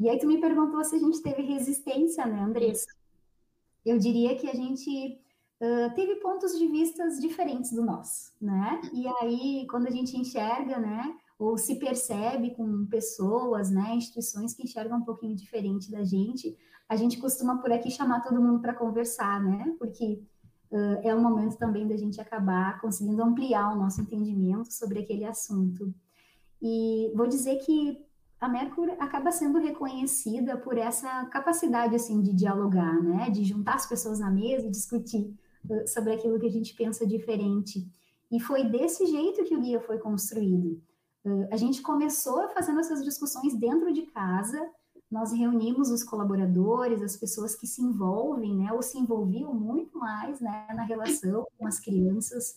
E 0.00 0.08
aí 0.08 0.18
tu 0.18 0.26
me 0.26 0.40
perguntou 0.40 0.82
se 0.82 0.96
a 0.96 0.98
gente 0.98 1.22
teve 1.22 1.42
resistência, 1.42 2.26
né, 2.26 2.42
Andressa? 2.42 2.88
Eu 3.84 3.98
diria 3.98 4.36
que 4.36 4.48
a 4.48 4.54
gente 4.54 5.20
uh, 5.60 5.94
teve 5.94 6.16
pontos 6.16 6.58
de 6.58 6.66
vistas 6.66 7.20
diferentes 7.20 7.72
do 7.72 7.84
nosso, 7.84 8.32
né? 8.40 8.80
E 8.92 9.06
aí, 9.20 9.66
quando 9.70 9.86
a 9.86 9.90
gente 9.90 10.16
enxerga, 10.16 10.78
né, 10.78 11.14
ou 11.38 11.56
se 11.56 11.76
percebe 11.76 12.54
com 12.54 12.86
pessoas, 12.86 13.70
né, 13.70 13.94
instituições 13.94 14.52
que 14.54 14.64
enxergam 14.64 14.98
um 14.98 15.04
pouquinho 15.04 15.34
diferente 15.34 15.90
da 15.90 16.04
gente, 16.04 16.56
a 16.88 16.96
gente 16.96 17.18
costuma 17.18 17.58
por 17.58 17.72
aqui 17.72 17.90
chamar 17.90 18.20
todo 18.20 18.42
mundo 18.42 18.60
para 18.60 18.74
conversar, 18.74 19.42
né? 19.42 19.74
Porque 19.78 20.22
uh, 20.70 21.00
é 21.02 21.14
o 21.14 21.22
momento 21.22 21.56
também 21.56 21.86
da 21.86 21.96
gente 21.96 22.20
acabar 22.20 22.80
conseguindo 22.80 23.22
ampliar 23.22 23.72
o 23.72 23.78
nosso 23.78 24.00
entendimento 24.00 24.72
sobre 24.72 24.98
aquele 24.98 25.24
assunto. 25.24 25.94
E 26.60 27.12
vou 27.14 27.26
dizer 27.26 27.56
que 27.58 28.04
a 28.40 28.48
Mercury 28.48 28.92
acaba 28.98 29.30
sendo 29.30 29.58
reconhecida 29.58 30.56
por 30.56 30.78
essa 30.78 31.26
capacidade 31.26 31.94
assim 31.94 32.22
de 32.22 32.32
dialogar, 32.32 33.00
né, 33.02 33.28
de 33.28 33.44
juntar 33.44 33.74
as 33.74 33.86
pessoas 33.86 34.18
na 34.18 34.30
mesa 34.30 34.66
e 34.66 34.70
discutir 34.70 35.34
uh, 35.68 35.86
sobre 35.86 36.14
aquilo 36.14 36.38
que 36.40 36.46
a 36.46 36.50
gente 36.50 36.74
pensa 36.74 37.06
diferente. 37.06 37.86
E 38.32 38.40
foi 38.40 38.64
desse 38.64 39.04
jeito 39.06 39.44
que 39.44 39.54
o 39.54 39.60
guia 39.60 39.80
foi 39.80 39.98
construído. 39.98 40.80
Uh, 41.22 41.48
a 41.52 41.56
gente 41.56 41.82
começou 41.82 42.48
fazendo 42.48 42.80
essas 42.80 43.04
discussões 43.04 43.54
dentro 43.54 43.92
de 43.92 44.06
casa. 44.06 44.70
Nós 45.10 45.32
reunimos 45.32 45.90
os 45.90 46.02
colaboradores, 46.02 47.02
as 47.02 47.16
pessoas 47.16 47.54
que 47.54 47.66
se 47.66 47.82
envolvem, 47.82 48.56
né, 48.56 48.72
ou 48.72 48.80
se 48.80 48.96
envolviam 48.96 49.52
muito 49.52 49.98
mais, 49.98 50.40
né, 50.40 50.66
na 50.74 50.84
relação 50.84 51.46
com 51.58 51.66
as 51.66 51.78
crianças 51.78 52.56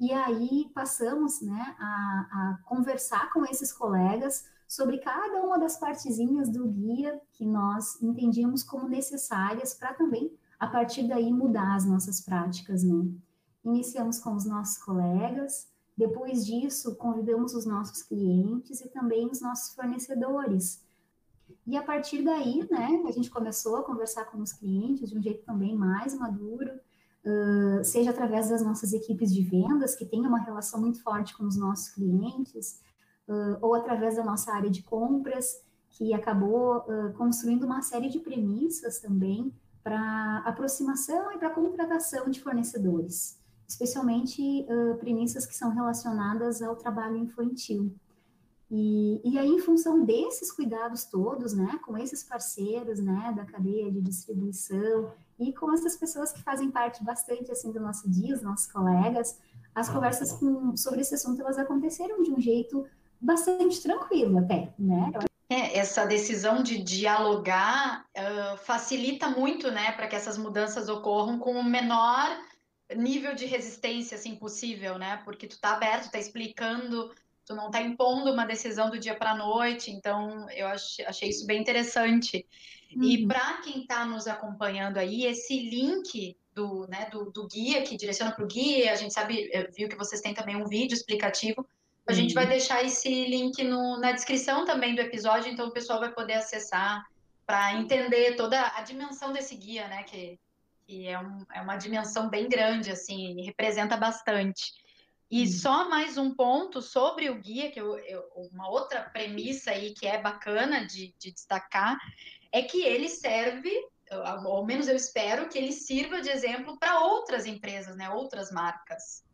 e 0.00 0.12
aí 0.12 0.70
passamos 0.74 1.42
né, 1.42 1.76
a, 1.78 1.84
a, 1.84 2.58
conversar 2.64 3.30
com 3.32 3.44
esses 3.44 3.72
colegas 3.72 4.48
sobre 4.66 4.98
cada 4.98 5.42
uma 5.42 5.58
das 5.58 5.76
partezinhas 5.76 6.48
do 6.48 6.66
guia 6.66 7.20
que 7.32 7.46
nós 7.46 8.00
entendíamos 8.02 8.62
como 8.62 8.88
necessárias 8.88 9.74
para 9.74 9.92
também, 9.94 10.32
a 10.58 10.66
partir 10.66 11.06
daí, 11.06 11.30
mudar 11.32 11.76
as 11.76 11.84
nossas 11.84 12.20
práticas. 12.20 12.82
Né? 12.82 13.06
Iniciamos 13.64 14.18
com 14.18 14.34
os 14.34 14.46
nossos 14.46 14.78
colegas, 14.78 15.68
depois 15.96 16.44
disso, 16.44 16.96
convidamos 16.96 17.54
os 17.54 17.66
nossos 17.66 18.02
clientes 18.02 18.80
e 18.80 18.88
também 18.88 19.30
os 19.30 19.40
nossos 19.40 19.74
fornecedores. 19.74 20.84
E 21.66 21.76
a 21.76 21.82
partir 21.82 22.22
daí, 22.22 22.66
né, 22.70 23.02
a 23.06 23.10
gente 23.10 23.30
começou 23.30 23.76
a 23.76 23.82
conversar 23.82 24.26
com 24.26 24.38
os 24.38 24.52
clientes 24.52 25.08
de 25.08 25.18
um 25.18 25.22
jeito 25.22 25.44
também 25.44 25.76
mais 25.76 26.14
maduro, 26.14 26.70
seja 27.82 28.10
através 28.10 28.48
das 28.50 28.62
nossas 28.62 28.92
equipes 28.92 29.32
de 29.34 29.42
vendas, 29.42 29.94
que 29.94 30.06
têm 30.06 30.26
uma 30.26 30.38
relação 30.38 30.80
muito 30.80 31.02
forte 31.02 31.36
com 31.36 31.44
os 31.44 31.56
nossos 31.56 31.88
clientes, 31.88 32.80
uh, 33.28 33.58
ou 33.60 33.74
através 33.74 34.16
da 34.16 34.24
nossa 34.24 34.52
área 34.52 34.70
de 34.70 34.82
compras, 34.82 35.60
que 35.90 36.12
acabou 36.12 36.78
uh, 36.78 37.12
construindo 37.14 37.64
uma 37.64 37.82
série 37.82 38.08
de 38.08 38.20
premissas 38.20 39.00
também 39.00 39.52
para 39.82 40.38
aproximação 40.44 41.32
e 41.32 41.38
para 41.38 41.50
contratação 41.50 42.28
de 42.28 42.40
fornecedores, 42.40 43.38
especialmente 43.68 44.66
premissas 44.98 45.46
que 45.46 45.54
são 45.54 45.70
relacionadas 45.70 46.60
ao 46.60 46.74
trabalho 46.74 47.16
infantil. 47.16 47.94
E, 48.70 49.20
e 49.24 49.38
aí, 49.38 49.48
em 49.48 49.60
função 49.60 50.04
desses 50.04 50.50
cuidados 50.50 51.04
todos, 51.04 51.52
né, 51.52 51.78
com 51.84 51.96
esses 51.96 52.24
parceiros, 52.24 52.98
né, 52.98 53.32
da 53.36 53.44
cadeia 53.44 53.90
de 53.90 54.00
distribuição 54.00 55.12
e 55.38 55.52
com 55.52 55.72
essas 55.72 55.96
pessoas 55.96 56.32
que 56.32 56.42
fazem 56.42 56.70
parte 56.70 57.04
bastante, 57.04 57.52
assim, 57.52 57.70
do 57.70 57.78
nosso 57.78 58.10
dia, 58.10 58.34
os 58.34 58.42
nossos 58.42 58.70
colegas, 58.70 59.38
as 59.74 59.88
conversas 59.88 60.32
com, 60.32 60.76
sobre 60.76 61.02
esse 61.02 61.14
assunto, 61.14 61.40
elas 61.42 61.58
aconteceram 61.58 62.22
de 62.22 62.32
um 62.32 62.40
jeito 62.40 62.84
bastante 63.20 63.80
tranquilo 63.82 64.38
até, 64.38 64.74
né? 64.78 65.12
É, 65.48 65.78
essa 65.78 66.04
decisão 66.04 66.60
de 66.60 66.82
dialogar 66.82 68.04
uh, 68.16 68.56
facilita 68.58 69.28
muito, 69.28 69.70
né, 69.70 69.92
para 69.92 70.08
que 70.08 70.16
essas 70.16 70.36
mudanças 70.36 70.88
ocorram 70.88 71.38
com 71.38 71.52
o 71.52 71.62
menor 71.62 72.36
nível 72.96 73.34
de 73.34 73.46
resistência, 73.46 74.16
assim, 74.16 74.34
possível, 74.34 74.98
né? 74.98 75.18
Porque 75.24 75.46
tu 75.46 75.60
tá 75.60 75.74
aberto, 75.74 76.10
tá 76.10 76.18
explicando 76.18 77.12
tu 77.46 77.54
não 77.54 77.66
está 77.66 77.80
impondo 77.80 78.32
uma 78.32 78.44
decisão 78.44 78.90
do 78.90 78.98
dia 78.98 79.14
para 79.14 79.30
a 79.30 79.36
noite, 79.36 79.90
então 79.90 80.50
eu 80.50 80.66
achei 80.66 81.28
isso 81.28 81.46
bem 81.46 81.60
interessante. 81.60 82.44
Uhum. 82.94 83.04
E 83.04 83.26
para 83.26 83.58
quem 83.62 83.82
está 83.82 84.04
nos 84.04 84.26
acompanhando 84.26 84.98
aí, 84.98 85.24
esse 85.24 85.56
link 85.56 86.36
do, 86.52 86.86
né, 86.88 87.08
do, 87.10 87.30
do 87.30 87.46
guia, 87.46 87.82
que 87.82 87.96
direciona 87.96 88.32
para 88.32 88.44
o 88.44 88.48
guia, 88.48 88.92
a 88.92 88.96
gente 88.96 89.14
sabe, 89.14 89.48
viu 89.76 89.88
que 89.88 89.96
vocês 89.96 90.20
têm 90.20 90.34
também 90.34 90.56
um 90.56 90.66
vídeo 90.66 90.94
explicativo, 90.94 91.64
a 92.06 92.10
uhum. 92.10 92.16
gente 92.16 92.34
vai 92.34 92.46
deixar 92.46 92.84
esse 92.84 93.08
link 93.08 93.62
no, 93.62 93.98
na 93.98 94.10
descrição 94.10 94.64
também 94.64 94.94
do 94.94 95.00
episódio, 95.00 95.50
então 95.50 95.68
o 95.68 95.72
pessoal 95.72 96.00
vai 96.00 96.12
poder 96.12 96.34
acessar 96.34 97.04
para 97.46 97.74
entender 97.74 98.34
toda 98.34 98.60
a 98.76 98.82
dimensão 98.82 99.32
desse 99.32 99.54
guia, 99.54 99.86
né, 99.86 100.02
que, 100.02 100.36
que 100.84 101.06
é, 101.06 101.18
um, 101.18 101.46
é 101.54 101.60
uma 101.60 101.76
dimensão 101.76 102.28
bem 102.28 102.48
grande, 102.48 102.90
assim, 102.90 103.40
representa 103.44 103.96
bastante. 103.96 104.72
E 105.30 105.42
hum. 105.42 105.46
só 105.46 105.88
mais 105.88 106.16
um 106.16 106.34
ponto 106.34 106.80
sobre 106.80 107.28
o 107.28 107.40
guia, 107.40 107.70
que 107.70 107.80
eu, 107.80 107.98
eu, 107.98 108.22
uma 108.52 108.68
outra 108.70 109.02
premissa 109.02 109.72
aí 109.72 109.92
que 109.92 110.06
é 110.06 110.20
bacana 110.20 110.86
de, 110.86 111.14
de 111.18 111.32
destacar, 111.32 111.98
é 112.52 112.62
que 112.62 112.82
ele 112.82 113.08
serve, 113.08 113.70
ao 114.10 114.64
menos 114.64 114.86
eu 114.88 114.96
espero, 114.96 115.48
que 115.48 115.58
ele 115.58 115.72
sirva 115.72 116.20
de 116.20 116.30
exemplo 116.30 116.78
para 116.78 117.00
outras 117.00 117.44
empresas, 117.44 117.96
né, 117.96 118.08
outras 118.08 118.52
marcas. 118.52 119.24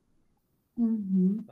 Uhum. 0.77 1.45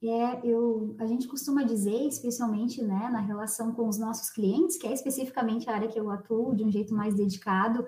É, 0.00 0.46
eu, 0.46 0.94
a 1.00 1.06
gente 1.06 1.26
costuma 1.26 1.64
dizer, 1.64 2.06
especialmente 2.06 2.80
né, 2.80 3.08
na 3.10 3.18
relação 3.18 3.72
com 3.72 3.88
os 3.88 3.98
nossos 3.98 4.30
clientes, 4.30 4.76
que 4.76 4.86
é 4.86 4.92
especificamente 4.92 5.68
a 5.68 5.74
área 5.74 5.88
que 5.88 5.98
eu 5.98 6.08
atuo 6.08 6.54
de 6.54 6.62
um 6.62 6.70
jeito 6.70 6.94
mais 6.94 7.14
dedicado, 7.14 7.86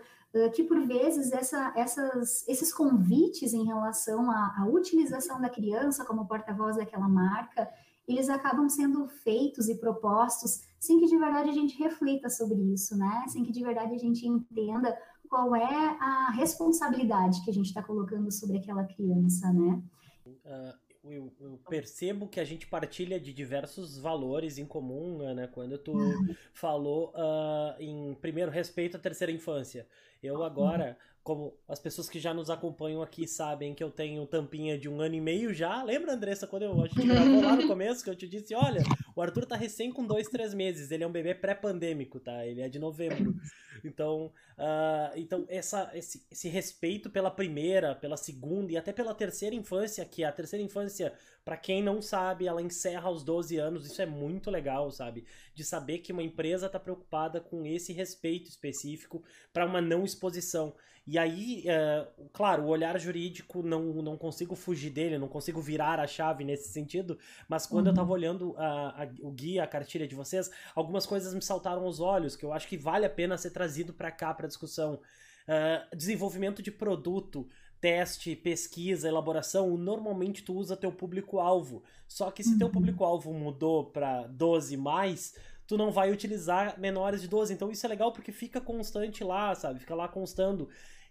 que 0.55 0.63
por 0.63 0.81
vezes 0.87 1.33
essa, 1.33 1.73
essas, 1.77 2.47
esses 2.49 2.73
convites 2.73 3.53
em 3.53 3.65
relação 3.65 4.31
à, 4.31 4.55
à 4.59 4.67
utilização 4.67 5.41
da 5.41 5.51
criança 5.51 6.05
como 6.05 6.27
porta-voz 6.27 6.77
daquela 6.77 7.09
marca, 7.09 7.69
eles 8.07 8.29
acabam 8.29 8.69
sendo 8.69 9.09
feitos 9.09 9.69
e 9.69 9.77
propostos 9.77 10.63
sem 10.79 10.99
que 10.99 11.07
de 11.07 11.19
verdade 11.19 11.51
a 11.51 11.53
gente 11.53 11.77
reflita 11.79 12.29
sobre 12.29 12.59
isso, 12.73 12.97
né? 12.97 13.25
Sem 13.29 13.45
que 13.45 13.53
de 13.53 13.63
verdade 13.63 13.95
a 13.95 13.99
gente 13.99 14.27
entenda 14.27 14.97
qual 15.29 15.55
é 15.55 15.97
a 16.01 16.31
responsabilidade 16.31 17.45
que 17.45 17.51
a 17.51 17.55
gente 17.55 17.67
está 17.67 17.83
colocando 17.83 18.31
sobre 18.33 18.59
aquela 18.59 18.85
criança, 18.85 19.53
né? 19.53 19.83
Uh, 20.27 20.90
eu, 21.05 21.33
eu, 21.41 21.61
percebo 21.69 22.29
que 22.29 22.39
a 22.39 22.45
gente 22.45 22.67
partilha 22.67 23.19
de 23.19 23.33
diversos 23.33 23.99
valores 23.99 24.59
em 24.59 24.67
comum, 24.67 25.33
né? 25.35 25.47
Quando 25.47 25.79
tu 25.79 25.93
uhum. 25.93 26.35
falou 26.53 27.13
uh, 27.15 27.81
em 27.81 28.15
primeiro 28.21 28.51
respeito 28.51 28.97
à 28.97 29.01
terceira 29.01 29.33
infância. 29.33 29.87
Eu 30.23 30.43
agora, 30.43 30.99
como 31.23 31.55
as 31.67 31.81
pessoas 31.81 32.11
que 32.11 32.21
já 32.21 32.35
nos 32.35 32.51
acompanham 32.51 33.01
aqui 33.01 33.27
sabem 33.27 33.75
que 33.75 33.83
eu 33.83 33.91
tenho 33.91 34.27
tampinha 34.27 34.79
de 34.79 34.89
um 34.89 35.01
ano 35.01 35.15
e 35.15 35.21
meio 35.21 35.55
já. 35.55 35.83
Lembra, 35.83 36.13
Andressa, 36.13 36.47
quando 36.47 36.65
eu, 36.65 36.83
a 36.83 36.87
gente 36.87 37.07
gravou 37.07 37.43
lá 37.43 37.57
no 37.57 37.67
começo 37.67 38.05
que 38.05 38.11
eu 38.11 38.17
te 38.17 38.29
disse, 38.29 38.55
olha, 38.55 38.83
o 39.21 39.23
Arthur 39.23 39.45
tá 39.45 39.55
recém 39.55 39.93
com 39.93 40.07
dois, 40.07 40.29
três 40.29 40.55
meses. 40.55 40.91
Ele 40.91 41.05
é 41.05 41.07
um 41.07 41.13
bebê 41.13 41.35
pré-pandêmico, 41.35 42.19
tá? 42.19 42.47
Ele 42.47 42.63
é 42.63 42.69
de 42.69 42.79
novembro. 42.79 43.35
Então, 43.83 44.31
uh, 44.59 45.17
então 45.17 45.47
essa, 45.49 45.91
esse, 45.95 46.27
esse 46.31 46.51
respeito 46.51 47.09
pela 47.09 47.31
primeira, 47.31 47.95
pela 47.95 48.17
segunda 48.17 48.73
e 48.73 48.77
até 48.77 48.93
pela 48.93 49.15
terceira 49.15 49.57
infância, 49.57 50.05
que 50.05 50.23
a 50.23 50.31
terceira 50.31 50.63
infância, 50.63 51.15
para 51.43 51.57
quem 51.57 51.83
não 51.83 52.03
sabe, 52.03 52.47
ela 52.47 52.61
encerra 52.61 53.09
aos 53.09 53.25
12 53.25 53.57
anos. 53.57 53.87
Isso 53.87 54.03
é 54.03 54.07
muito 54.07 54.51
legal, 54.51 54.91
sabe? 54.91 55.25
De 55.55 55.65
saber 55.65 55.99
que 55.99 56.13
uma 56.13 56.23
empresa 56.23 56.69
tá 56.69 56.79
preocupada 56.79 57.41
com 57.41 57.65
esse 57.65 57.93
respeito 57.95 58.51
específico 58.51 59.23
para 59.51 59.65
uma 59.65 59.81
não 59.81 60.05
exposição. 60.05 60.75
E 61.07 61.19
aí, 61.19 61.65
uh, 61.67 62.29
claro, 62.33 62.63
o 62.63 62.69
olhar 62.69 62.99
jurídico 62.99 63.63
não, 63.63 63.83
não 63.95 64.17
consigo 64.17 64.55
fugir 64.55 64.91
dele, 64.91 65.19
não 65.19 65.27
consigo 65.27 65.61
virar 65.61 65.99
a 65.99 66.07
chave 66.07 66.45
nesse 66.45 66.69
sentido, 66.69 67.19
mas 67.49 67.67
quando 67.67 67.87
uhum. 67.87 67.93
eu 67.93 67.97
tava 67.97 68.13
olhando 68.13 68.55
a, 68.57 69.03
a, 69.03 69.09
o 69.21 69.31
guia, 69.31 69.65
a 69.65 69.67
cartilha 69.67 70.07
de 70.07 70.15
vocês, 70.15 70.51
algumas 70.75 71.07
coisas 71.07 71.35
me 71.35 71.43
saltaram 71.43 71.85
aos 71.85 72.01
olhos, 72.01 72.37
que 72.37 72.45
eu 72.45 72.53
acho 72.53 72.69
que 72.69 72.77
vale 72.77 73.07
a 73.07 73.11
pena 73.11 73.37
ser 73.37 73.51
trazido 73.51 73.93
para 73.93 74.11
cá, 74.11 74.33
para 74.35 74.49
discussão. 74.49 75.01
Uh, 75.49 75.97
desenvolvimento 75.97 76.63
de 76.63 76.71
produto, 76.71 77.49
teste, 77.81 78.37
pesquisa, 78.37 79.09
elaboração, 79.09 79.77
normalmente 79.77 80.43
tu 80.43 80.55
usa 80.55 80.77
teu 80.77 80.93
público-alvo. 80.93 81.83
Só 82.07 82.31
que 82.31 82.45
se 82.45 82.53
uhum. 82.53 82.59
teu 82.59 82.71
público-alvo 82.71 83.33
mudou 83.33 83.87
para 83.87 84.27
12 84.27 84.77
mais, 84.77 85.35
tu 85.67 85.79
não 85.79 85.91
vai 85.91 86.11
utilizar 86.11 86.79
menores 86.79 87.23
de 87.23 87.29
12. 87.29 87.55
Então 87.55 87.71
isso 87.71 87.87
é 87.87 87.89
legal 87.89 88.13
porque 88.13 88.33
fica 88.33 88.61
constante 88.61 89.25
lá, 89.25 89.55
sabe? 89.55 89.81
Fica 89.81 89.95
lá 89.95 90.09
constando. 90.09 90.69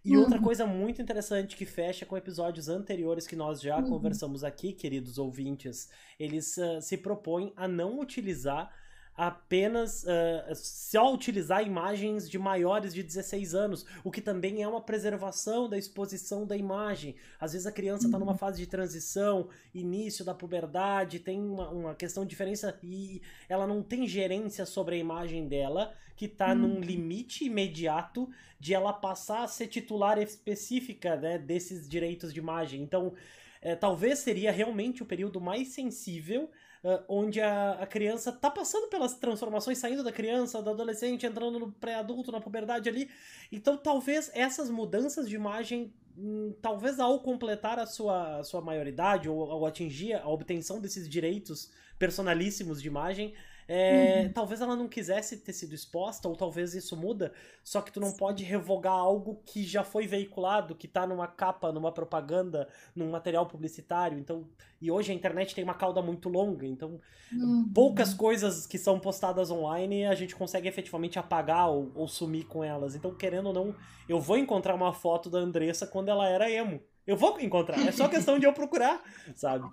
E 0.10 0.16
uhum. 0.16 0.24
outra 0.24 0.42
coisa 0.42 0.66
muito 0.66 1.00
interessante 1.04 1.56
que 1.56 1.66
fecha 1.66 2.04
com 2.04 2.18
episódios 2.18 2.68
anteriores 2.68 3.28
que 3.28 3.36
nós 3.36 3.62
já 3.62 3.78
uhum. 3.78 3.90
conversamos 3.90 4.44
aqui, 4.44 4.74
queridos 4.74 5.20
ouvintes, 5.20 5.88
eles 6.20 6.58
uh, 6.58 6.82
se 6.82 6.98
propõem 6.98 7.54
a 7.56 7.68
não 7.68 8.00
utilizar 8.00 8.74
apenas 9.20 10.06
uh, 10.06 10.56
só 10.56 11.14
utilizar 11.14 11.62
imagens 11.62 12.30
de 12.30 12.40
maiores 12.40 12.94
de 12.94 13.04
16 13.04 13.54
anos, 13.54 13.86
o 14.02 14.10
que 14.10 14.22
também 14.22 14.64
é 14.64 14.68
uma 14.68 14.80
preservação 14.80 15.68
da 15.68 15.78
exposição 15.78 16.48
da 16.48 16.56
imagem. 16.56 17.18
Às 17.38 17.52
vezes 17.52 17.68
a 17.68 17.72
criança 17.72 18.06
está 18.06 18.18
numa 18.18 18.32
uhum. 18.32 18.38
fase 18.38 18.58
de 18.60 18.66
transição, 18.66 19.50
início 19.76 20.24
da 20.24 20.34
puberdade, 20.34 21.20
tem 21.20 21.38
uma, 21.38 21.70
uma, 21.70 21.96
questão 21.96 22.24
de 22.24 22.30
diferença 22.30 22.80
e 22.82 23.22
ela 23.50 23.68
não 23.68 23.84
tem 23.84 24.08
gerência 24.08 24.66
sobre 24.66 24.96
a 24.96 25.00
imagem 25.00 25.50
dela, 25.50 25.94
que 26.16 26.24
está 26.24 26.56
num 26.56 26.76
uhum. 26.76 26.80
limite 26.80 27.44
imediato 27.44 28.30
de 28.58 28.74
ela 28.74 28.94
passar 28.94 29.44
a 29.44 29.48
ser 29.48 29.68
titular 29.68 30.18
específica 30.18 31.18
né, 31.18 31.38
desses 31.38 31.90
direitos 31.90 32.34
de 32.34 32.40
imagem. 32.40 32.82
Então, 32.82 33.14
é, 33.62 33.76
talvez 33.76 34.20
seria 34.20 34.50
realmente 34.50 35.04
o 35.04 35.06
período 35.06 35.42
mais 35.42 35.68
sensível 35.68 36.50
uh, 36.84 37.04
onde 37.08 37.42
a, 37.42 37.72
a 37.74 37.88
criança 37.88 38.32
tá 38.32 38.50
passando 38.50 38.88
pelas 38.88 39.16
transformações, 39.16 39.78
saindo 39.78 40.04
da 40.04 40.12
criança, 40.12 40.62
do 40.62 40.70
adolescente, 40.70 41.26
entrando 41.26 41.60
no 41.60 41.72
pré-adulto, 41.72 42.32
na 42.32 42.42
puberdade 42.42 42.90
ali. 42.90 43.10
Então 43.52 43.78
talvez 43.78 44.32
essas 44.34 44.70
mudanças 44.70 45.28
de 45.28 45.36
imagem 45.36 45.94
hum, 46.18 46.54
talvez 46.62 47.00
ao 47.00 47.20
completar 47.22 47.80
a 47.80 47.86
sua, 47.86 48.44
sua 48.44 48.62
maioridade 48.62 49.30
ou 49.30 49.52
ao 49.52 49.66
atingir 49.66 50.14
a 50.14 50.28
obtenção 50.28 50.80
desses 50.80 51.10
direitos 51.10 51.72
personalíssimos 51.98 52.82
de 52.82 52.88
imagem, 52.88 53.34
é, 53.72 54.24
uhum. 54.24 54.34
Talvez 54.34 54.62
ela 54.62 54.76
não 54.76 54.88
quisesse 54.88 55.38
ter 55.38 55.54
sido 55.54 55.76
exposta, 55.76 56.28
ou 56.28 56.36
talvez 56.36 56.74
isso 56.74 56.98
muda, 56.98 57.32
só 57.64 57.82
que 57.82 57.92
tu 57.92 58.00
não 58.00 58.12
pode 58.12 58.44
revogar 58.44 58.94
algo 58.94 59.44
que 59.46 59.64
já 59.64 59.84
foi 59.84 60.08
veiculado, 60.08 60.74
que 60.74 60.88
tá 60.88 61.06
numa 61.06 61.28
capa, 61.28 61.72
numa 61.72 61.92
propaganda, 61.92 62.68
num 62.96 63.12
material 63.12 63.46
publicitário. 63.46 64.18
Então, 64.18 64.50
e 64.82 64.90
hoje 64.90 65.12
a 65.12 65.16
internet 65.16 65.54
tem 65.54 65.64
uma 65.64 65.76
cauda 65.76 66.02
muito 66.02 66.30
longa, 66.30 66.66
então 66.66 67.00
uhum. 67.32 67.72
poucas 67.72 68.12
coisas 68.12 68.66
que 68.66 68.80
são 68.80 69.00
postadas 69.00 69.52
online 69.52 70.08
a 70.08 70.16
gente 70.16 70.36
consegue 70.36 70.68
efetivamente 70.68 71.20
apagar 71.20 71.70
ou, 71.70 71.92
ou 71.94 72.08
sumir 72.08 72.46
com 72.46 72.64
elas. 72.64 72.96
Então, 72.96 73.14
querendo 73.14 73.50
ou 73.50 73.54
não, 73.54 73.76
eu 74.08 74.20
vou 74.20 74.40
encontrar 74.40 74.74
uma 74.74 74.94
foto 74.94 75.30
da 75.30 75.38
Andressa 75.38 75.86
quando 75.86 76.10
ela 76.10 76.28
era 76.28 76.50
emo. 76.50 76.82
Eu 77.06 77.16
vou 77.16 77.40
encontrar, 77.40 77.80
é 77.88 77.92
só 77.92 78.08
questão 78.08 78.40
de 78.40 78.48
eu 78.48 78.54
procurar, 78.54 79.00
sabe? 79.36 79.70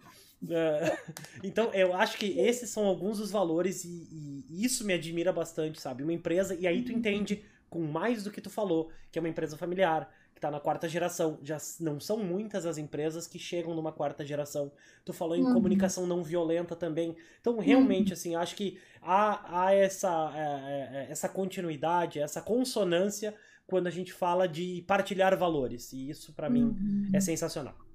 É, 0.50 0.98
então, 1.42 1.72
eu 1.72 1.94
acho 1.94 2.18
que 2.18 2.38
esses 2.38 2.70
são 2.70 2.86
alguns 2.86 3.18
dos 3.18 3.30
valores 3.30 3.84
e, 3.84 4.44
e, 4.50 4.64
isso 4.64 4.84
me 4.84 4.92
admira 4.92 5.32
bastante, 5.32 5.80
sabe? 5.80 6.02
Uma 6.02 6.12
empresa, 6.12 6.54
e 6.54 6.66
aí 6.66 6.82
tu 6.82 6.92
uhum. 6.92 6.98
entende 6.98 7.42
com 7.68 7.80
mais 7.80 8.24
do 8.24 8.30
que 8.30 8.40
tu 8.40 8.50
falou, 8.50 8.90
que 9.10 9.18
é 9.18 9.20
uma 9.20 9.28
empresa 9.28 9.56
familiar, 9.56 10.10
que 10.34 10.40
tá 10.40 10.50
na 10.50 10.60
quarta 10.60 10.88
geração. 10.88 11.38
Já 11.42 11.56
não 11.80 11.98
são 11.98 12.18
muitas 12.18 12.66
as 12.66 12.76
empresas 12.76 13.26
que 13.26 13.38
chegam 13.38 13.74
numa 13.74 13.90
quarta 13.90 14.24
geração. 14.24 14.70
Tu 15.04 15.12
falou 15.12 15.34
em 15.34 15.42
uhum. 15.42 15.54
comunicação 15.54 16.06
não 16.06 16.22
violenta 16.22 16.76
também. 16.76 17.16
Então, 17.40 17.58
realmente, 17.58 18.08
uhum. 18.08 18.12
assim, 18.12 18.34
acho 18.34 18.54
que 18.54 18.78
há, 19.00 19.64
há 19.64 19.74
essa, 19.74 20.32
é, 20.34 20.40
é, 20.40 21.06
é, 21.06 21.10
essa 21.10 21.28
continuidade, 21.28 22.18
essa 22.18 22.42
consonância 22.42 23.34
quando 23.66 23.86
a 23.86 23.90
gente 23.90 24.12
fala 24.12 24.46
de 24.46 24.84
partilhar 24.86 25.36
valores. 25.36 25.92
E 25.92 26.10
isso, 26.10 26.32
para 26.34 26.50
mim, 26.50 26.64
uhum. 26.64 27.10
é 27.14 27.20
sensacional. 27.20 27.85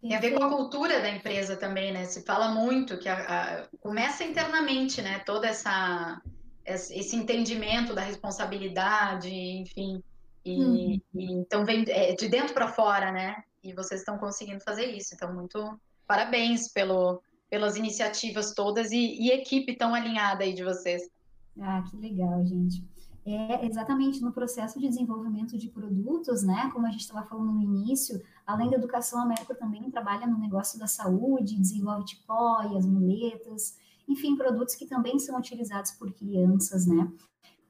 Tem 0.00 0.14
a 0.14 0.20
ver 0.20 0.32
com 0.32 0.44
a 0.44 0.48
cultura 0.48 1.00
da 1.00 1.10
empresa 1.10 1.56
também, 1.56 1.92
né? 1.92 2.04
Se 2.04 2.24
fala 2.24 2.48
muito 2.48 2.98
que 2.98 3.08
a, 3.08 3.16
a, 3.62 3.66
começa 3.80 4.24
internamente, 4.24 5.02
né? 5.02 5.18
Toda 5.20 5.48
essa 5.48 6.20
esse 6.64 7.16
entendimento 7.16 7.94
da 7.94 8.02
responsabilidade, 8.02 9.30
enfim. 9.30 10.02
E, 10.44 10.60
uhum. 10.60 11.00
e 11.14 11.32
então 11.32 11.64
vem 11.64 11.84
é, 11.88 12.14
de 12.14 12.28
dentro 12.28 12.54
para 12.54 12.68
fora, 12.68 13.10
né? 13.10 13.42
E 13.64 13.72
vocês 13.72 14.00
estão 14.00 14.18
conseguindo 14.18 14.62
fazer 14.62 14.86
isso. 14.86 15.14
Então 15.14 15.34
muito 15.34 15.80
parabéns 16.06 16.68
pelo 16.68 17.22
pelas 17.50 17.76
iniciativas 17.76 18.52
todas 18.52 18.92
e, 18.92 18.98
e 18.98 19.30
equipe 19.30 19.74
tão 19.74 19.94
alinhada 19.94 20.44
aí 20.44 20.52
de 20.52 20.62
vocês. 20.62 21.08
Ah, 21.58 21.82
que 21.90 21.96
legal, 21.96 22.44
gente 22.44 22.84
é 23.32 23.66
exatamente 23.66 24.20
no 24.20 24.32
processo 24.32 24.78
de 24.78 24.88
desenvolvimento 24.88 25.56
de 25.58 25.68
produtos, 25.68 26.42
né? 26.42 26.70
Como 26.72 26.86
a 26.86 26.90
gente 26.90 27.00
estava 27.00 27.26
falando 27.26 27.52
no 27.52 27.62
início, 27.62 28.20
além 28.48 28.70
da 28.70 28.76
educação, 28.76 29.20
a 29.20 29.26
Mercur 29.26 29.54
também 29.56 29.90
trabalha 29.90 30.26
no 30.26 30.38
negócio 30.38 30.78
da 30.78 30.86
saúde, 30.86 31.54
desenvolve 31.54 32.06
tipó 32.06 32.62
e 32.62 32.78
as 32.78 32.86
muletas, 32.86 33.76
enfim, 34.08 34.36
produtos 34.36 34.74
que 34.74 34.86
também 34.86 35.18
são 35.18 35.38
utilizados 35.38 35.90
por 35.90 36.10
crianças, 36.14 36.86
né? 36.86 37.12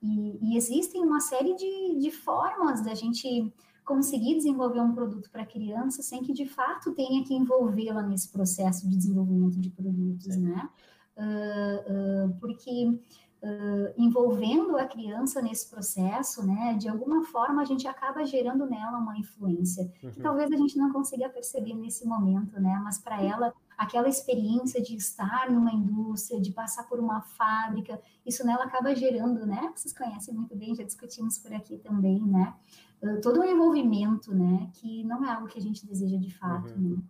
E, 0.00 0.38
e 0.40 0.56
existem 0.56 1.02
uma 1.02 1.18
série 1.18 1.56
de, 1.56 1.98
de 1.98 2.12
formas 2.12 2.80
da 2.80 2.94
gente 2.94 3.52
conseguir 3.84 4.36
desenvolver 4.36 4.80
um 4.80 4.94
produto 4.94 5.28
para 5.32 5.44
criança 5.44 6.00
sem 6.00 6.22
que 6.22 6.32
de 6.32 6.46
fato 6.46 6.94
tenha 6.94 7.24
que 7.24 7.34
envolvê-la 7.34 8.04
nesse 8.04 8.28
processo 8.28 8.88
de 8.88 8.96
desenvolvimento 8.96 9.58
de 9.58 9.70
produtos, 9.70 10.36
né? 10.36 10.70
Uh, 11.16 12.28
uh, 12.28 12.36
porque 12.38 13.00
uh, 13.42 13.92
envolvendo 13.96 14.76
a 14.76 14.86
criança 14.86 15.40
nesse 15.40 15.68
processo, 15.68 16.44
né, 16.46 16.74
de 16.74 16.88
alguma 16.88 17.24
forma 17.24 17.62
a 17.62 17.64
gente 17.64 17.86
acaba 17.86 18.24
gerando 18.24 18.66
nela 18.66 18.98
uma 18.98 19.16
influência, 19.18 19.90
uhum. 20.02 20.10
que 20.10 20.20
talvez 20.20 20.50
a 20.50 20.56
gente 20.56 20.76
não 20.76 20.92
consiga 20.92 21.28
perceber 21.28 21.74
nesse 21.74 22.06
momento, 22.06 22.60
né, 22.60 22.80
mas 22.82 22.98
para 22.98 23.22
ela 23.22 23.52
aquela 23.76 24.08
experiência 24.08 24.82
de 24.82 24.96
estar 24.96 25.48
numa 25.50 25.72
indústria, 25.72 26.40
de 26.40 26.50
passar 26.52 26.88
por 26.88 26.98
uma 26.98 27.20
fábrica, 27.20 28.00
isso 28.26 28.44
nela 28.44 28.64
acaba 28.64 28.94
gerando, 28.94 29.46
né, 29.46 29.72
vocês 29.74 29.96
conhecem 29.96 30.34
muito 30.34 30.56
bem, 30.56 30.74
já 30.74 30.82
discutimos 30.82 31.38
por 31.38 31.52
aqui 31.52 31.78
também, 31.78 32.20
né, 32.22 32.54
uh, 33.02 33.20
todo 33.20 33.40
um 33.40 33.44
envolvimento, 33.44 34.34
né, 34.34 34.68
que 34.74 35.04
não 35.04 35.24
é 35.24 35.30
algo 35.30 35.46
que 35.46 35.58
a 35.58 35.62
gente 35.62 35.86
deseja 35.86 36.18
de 36.18 36.34
fato, 36.34 36.74
uhum. 36.74 36.96
né, 36.96 37.02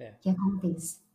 é. 0.00 0.12
que 0.20 0.28
aconteça. 0.28 1.07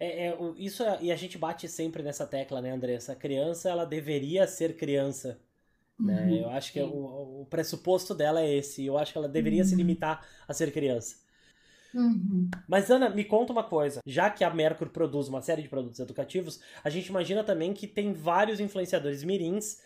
É, 0.00 0.28
é, 0.28 0.38
isso 0.56 0.82
é, 0.82 0.98
e 1.00 1.10
a 1.10 1.16
gente 1.16 1.36
bate 1.36 1.68
sempre 1.68 2.02
nessa 2.02 2.26
tecla, 2.26 2.60
né, 2.60 2.70
Andressa? 2.70 3.12
A 3.12 3.16
criança, 3.16 3.68
ela 3.68 3.84
deveria 3.84 4.46
ser 4.46 4.76
criança. 4.76 5.40
Né? 5.98 6.26
Uhum, 6.26 6.36
eu 6.42 6.50
acho 6.50 6.72
que 6.72 6.80
o, 6.80 7.40
o, 7.40 7.46
pressuposto 7.50 8.14
dela 8.14 8.40
é 8.40 8.54
esse. 8.54 8.86
Eu 8.86 8.96
acho 8.96 9.12
que 9.12 9.18
ela 9.18 9.28
deveria 9.28 9.62
uhum. 9.62 9.68
se 9.68 9.74
limitar 9.74 10.24
a 10.46 10.54
ser 10.54 10.72
criança. 10.72 11.16
Uhum. 11.92 12.48
Mas, 12.68 12.90
Ana, 12.90 13.10
me 13.10 13.24
conta 13.24 13.52
uma 13.52 13.64
coisa. 13.64 14.00
Já 14.06 14.30
que 14.30 14.44
a 14.44 14.50
Mercury 14.50 14.90
produz 14.90 15.26
uma 15.26 15.42
série 15.42 15.62
de 15.62 15.68
produtos 15.68 15.98
educativos, 15.98 16.60
a 16.84 16.90
gente 16.90 17.06
imagina 17.06 17.42
também 17.42 17.72
que 17.72 17.88
tem 17.88 18.12
vários 18.12 18.60
influenciadores 18.60 19.24
mirins 19.24 19.80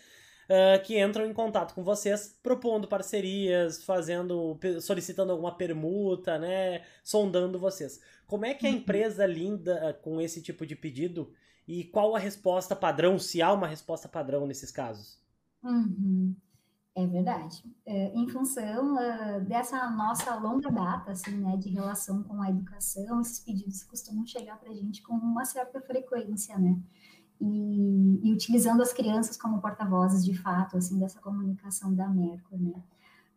uh, 0.48 0.82
que 0.82 1.00
entram 1.00 1.26
em 1.26 1.32
contato 1.32 1.74
com 1.74 1.82
vocês, 1.82 2.38
propondo 2.42 2.88
parcerias, 2.88 3.82
fazendo, 3.84 4.58
solicitando 4.80 5.32
alguma 5.32 5.56
permuta, 5.56 6.38
né, 6.38 6.82
sondando 7.02 7.58
vocês. 7.58 8.00
Como 8.26 8.44
é 8.44 8.54
que 8.54 8.66
a 8.66 8.70
uhum. 8.70 8.76
empresa 8.76 9.26
lida 9.26 9.98
com 10.02 10.20
esse 10.20 10.42
tipo 10.42 10.66
de 10.66 10.74
pedido 10.74 11.32
e 11.66 11.84
qual 11.84 12.16
a 12.16 12.18
resposta 12.18 12.74
padrão, 12.74 13.18
se 13.18 13.40
há 13.40 13.52
uma 13.52 13.66
resposta 13.66 14.08
padrão 14.08 14.46
nesses 14.46 14.70
casos? 14.70 15.20
Uhum. 15.62 16.34
É 16.94 17.06
verdade. 17.06 17.64
É, 17.86 18.12
em 18.14 18.28
função 18.28 18.96
uh, 18.96 19.40
dessa 19.46 19.88
nossa 19.90 20.34
longa 20.34 20.70
data, 20.70 21.12
assim, 21.12 21.38
né, 21.38 21.56
de 21.56 21.70
relação 21.70 22.22
com 22.22 22.42
a 22.42 22.50
educação, 22.50 23.20
esses 23.22 23.40
pedidos 23.40 23.82
costumam 23.84 24.26
chegar 24.26 24.58
para 24.58 24.70
a 24.70 24.74
gente 24.74 25.02
com 25.02 25.14
uma 25.14 25.44
certa 25.44 25.80
frequência, 25.80 26.58
né? 26.58 26.78
E, 27.42 28.20
e 28.22 28.32
utilizando 28.32 28.82
as 28.82 28.92
crianças 28.92 29.36
como 29.36 29.60
porta-vozes 29.60 30.24
de 30.24 30.32
fato, 30.32 30.76
assim, 30.76 30.96
dessa 30.98 31.20
comunicação 31.20 31.92
da 31.92 32.08
Mercur, 32.08 32.56
né? 32.58 32.80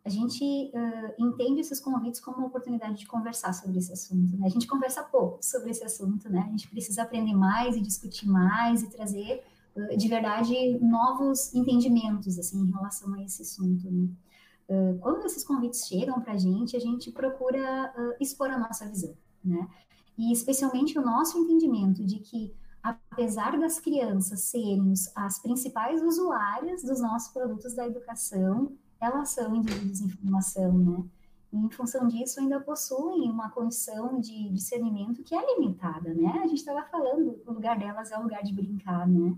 A 0.04 0.08
gente 0.08 0.44
uh, 0.44 1.14
entende 1.18 1.60
esses 1.60 1.80
convites 1.80 2.20
como 2.20 2.36
uma 2.36 2.46
oportunidade 2.46 2.96
de 2.96 3.06
conversar 3.08 3.52
sobre 3.52 3.78
esse 3.78 3.92
assunto, 3.92 4.36
né? 4.38 4.46
A 4.46 4.48
gente 4.48 4.68
conversa 4.68 5.02
pouco 5.02 5.40
sobre 5.42 5.70
esse 5.70 5.82
assunto, 5.82 6.30
né? 6.30 6.44
A 6.46 6.50
gente 6.50 6.68
precisa 6.68 7.02
aprender 7.02 7.34
mais 7.34 7.74
e 7.76 7.80
discutir 7.80 8.28
mais 8.28 8.84
e 8.84 8.90
trazer, 8.90 9.42
uh, 9.74 9.96
de 9.96 10.06
verdade, 10.06 10.78
novos 10.78 11.52
entendimentos, 11.52 12.38
assim, 12.38 12.60
em 12.60 12.70
relação 12.70 13.12
a 13.14 13.22
esse 13.24 13.42
assunto, 13.42 13.90
né? 13.90 14.08
Quando 15.00 15.24
esses 15.24 15.44
convites 15.44 15.86
chegam 15.86 16.20
para 16.20 16.32
a 16.32 16.36
gente, 16.36 16.76
a 16.76 16.80
gente 16.80 17.12
procura 17.12 17.94
expor 18.18 18.50
a 18.50 18.58
nossa 18.58 18.84
visão, 18.84 19.14
né? 19.44 19.64
E 20.18 20.32
especialmente 20.32 20.98
o 20.98 21.02
nosso 21.02 21.38
entendimento 21.38 22.04
de 22.04 22.18
que 22.18 22.52
apesar 22.86 23.58
das 23.58 23.80
crianças 23.80 24.40
serem 24.42 24.92
as 25.14 25.40
principais 25.40 26.00
usuárias 26.02 26.82
dos 26.84 27.00
nossos 27.00 27.32
produtos 27.32 27.74
da 27.74 27.86
educação, 27.86 28.76
elas 29.00 29.30
são 29.30 29.56
indivíduos 29.56 30.00
em 30.00 30.08
formação, 30.08 30.78
né? 30.78 31.04
E, 31.52 31.56
em 31.58 31.70
função 31.70 32.06
disso, 32.06 32.38
ainda 32.38 32.60
possuem 32.60 33.30
uma 33.30 33.50
condição 33.50 34.20
de 34.20 34.50
discernimento 34.50 35.22
que 35.24 35.34
é 35.34 35.54
limitada, 35.54 36.14
né? 36.14 36.40
A 36.42 36.46
gente 36.46 36.58
estava 36.58 36.82
falando, 36.84 37.40
o 37.46 37.52
lugar 37.52 37.78
delas 37.78 38.12
é 38.12 38.18
o 38.18 38.22
lugar 38.22 38.42
de 38.42 38.52
brincar, 38.52 39.08
né? 39.08 39.36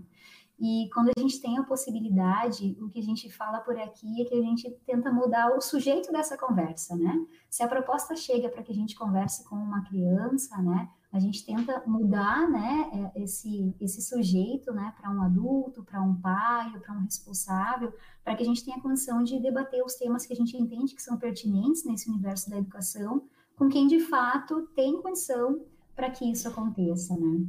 E 0.59 0.89
quando 0.93 1.09
a 1.15 1.19
gente 1.19 1.39
tem 1.39 1.57
a 1.57 1.63
possibilidade, 1.63 2.77
o 2.81 2.89
que 2.89 2.99
a 2.99 3.03
gente 3.03 3.31
fala 3.31 3.61
por 3.61 3.79
aqui 3.79 4.21
é 4.21 4.25
que 4.25 4.35
a 4.35 4.41
gente 4.41 4.69
tenta 4.85 5.11
mudar 5.11 5.55
o 5.55 5.61
sujeito 5.61 6.11
dessa 6.11 6.37
conversa, 6.37 6.95
né? 6.95 7.15
Se 7.49 7.63
a 7.63 7.67
proposta 7.67 8.15
chega 8.15 8.49
para 8.49 8.61
que 8.61 8.71
a 8.71 8.75
gente 8.75 8.95
converse 8.95 9.43
com 9.45 9.55
uma 9.55 9.83
criança, 9.85 10.61
né? 10.61 10.89
A 11.11 11.19
gente 11.19 11.43
tenta 11.43 11.81
mudar 11.87 12.47
né, 12.49 13.11
é, 13.15 13.23
esse, 13.23 13.73
esse 13.81 14.01
sujeito 14.01 14.71
né, 14.71 14.93
para 14.99 15.09
um 15.09 15.21
adulto, 15.23 15.83
para 15.83 16.01
um 16.01 16.15
pai, 16.15 16.71
para 16.79 16.93
um 16.93 17.01
responsável, 17.01 17.91
para 18.23 18.35
que 18.35 18.43
a 18.43 18.45
gente 18.45 18.63
tenha 18.63 18.79
condição 18.79 19.23
de 19.23 19.39
debater 19.39 19.83
os 19.83 19.95
temas 19.95 20.25
que 20.25 20.33
a 20.33 20.35
gente 20.35 20.55
entende 20.55 20.93
que 20.93 21.01
são 21.01 21.17
pertinentes 21.17 21.83
nesse 21.83 22.09
universo 22.09 22.49
da 22.49 22.57
educação, 22.57 23.23
com 23.55 23.67
quem 23.67 23.87
de 23.87 23.99
fato 23.99 24.67
tem 24.75 25.01
condição 25.01 25.61
para 25.95 26.11
que 26.11 26.31
isso 26.31 26.47
aconteça, 26.47 27.17
né? 27.17 27.45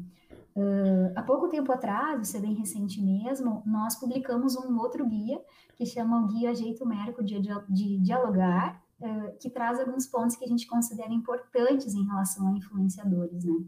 Uh, 0.57 1.12
há 1.14 1.23
pouco 1.23 1.49
tempo 1.49 1.70
atrás, 1.70 2.27
isso 2.27 2.37
é 2.37 2.40
bem 2.40 2.55
recente 2.55 3.01
mesmo, 3.01 3.62
nós 3.64 3.94
publicamos 3.94 4.57
um 4.57 4.77
outro 4.79 5.07
guia 5.07 5.40
que 5.77 5.87
chama 5.87 6.20
o 6.20 6.27
Guia 6.27 6.53
Jeito 6.55 6.85
Mérico 6.85 7.23
de, 7.23 7.40
de 7.68 7.99
Dialogar, 7.99 8.80
uh, 9.01 9.39
que 9.39 9.51
traz 9.51 9.81
alguns 9.81 10.07
pontos 10.07 10.37
que 10.37 10.45
a 10.45 10.49
gente 10.49 10.67
considera 10.67 11.13
importantes 11.13 11.95
em 11.95 12.05
relação 12.05 12.49
a 12.49 12.57
influenciadores, 12.57 13.45
né? 13.45 13.65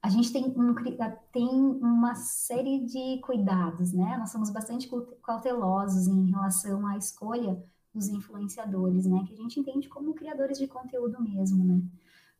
A 0.00 0.08
gente 0.08 0.32
tem, 0.32 0.44
um, 0.46 0.74
tem 1.32 1.48
uma 1.48 2.14
série 2.14 2.84
de 2.86 3.20
cuidados, 3.20 3.92
né? 3.92 4.16
Nós 4.16 4.30
somos 4.30 4.50
bastante 4.50 4.88
cautelosos 5.22 6.06
em 6.06 6.30
relação 6.30 6.86
à 6.86 6.96
escolha 6.96 7.60
dos 7.92 8.08
influenciadores, 8.08 9.06
né? 9.06 9.24
Que 9.26 9.34
a 9.34 9.36
gente 9.36 9.58
entende 9.58 9.88
como 9.88 10.14
criadores 10.14 10.58
de 10.58 10.68
conteúdo 10.68 11.20
mesmo, 11.20 11.64
né? 11.64 11.82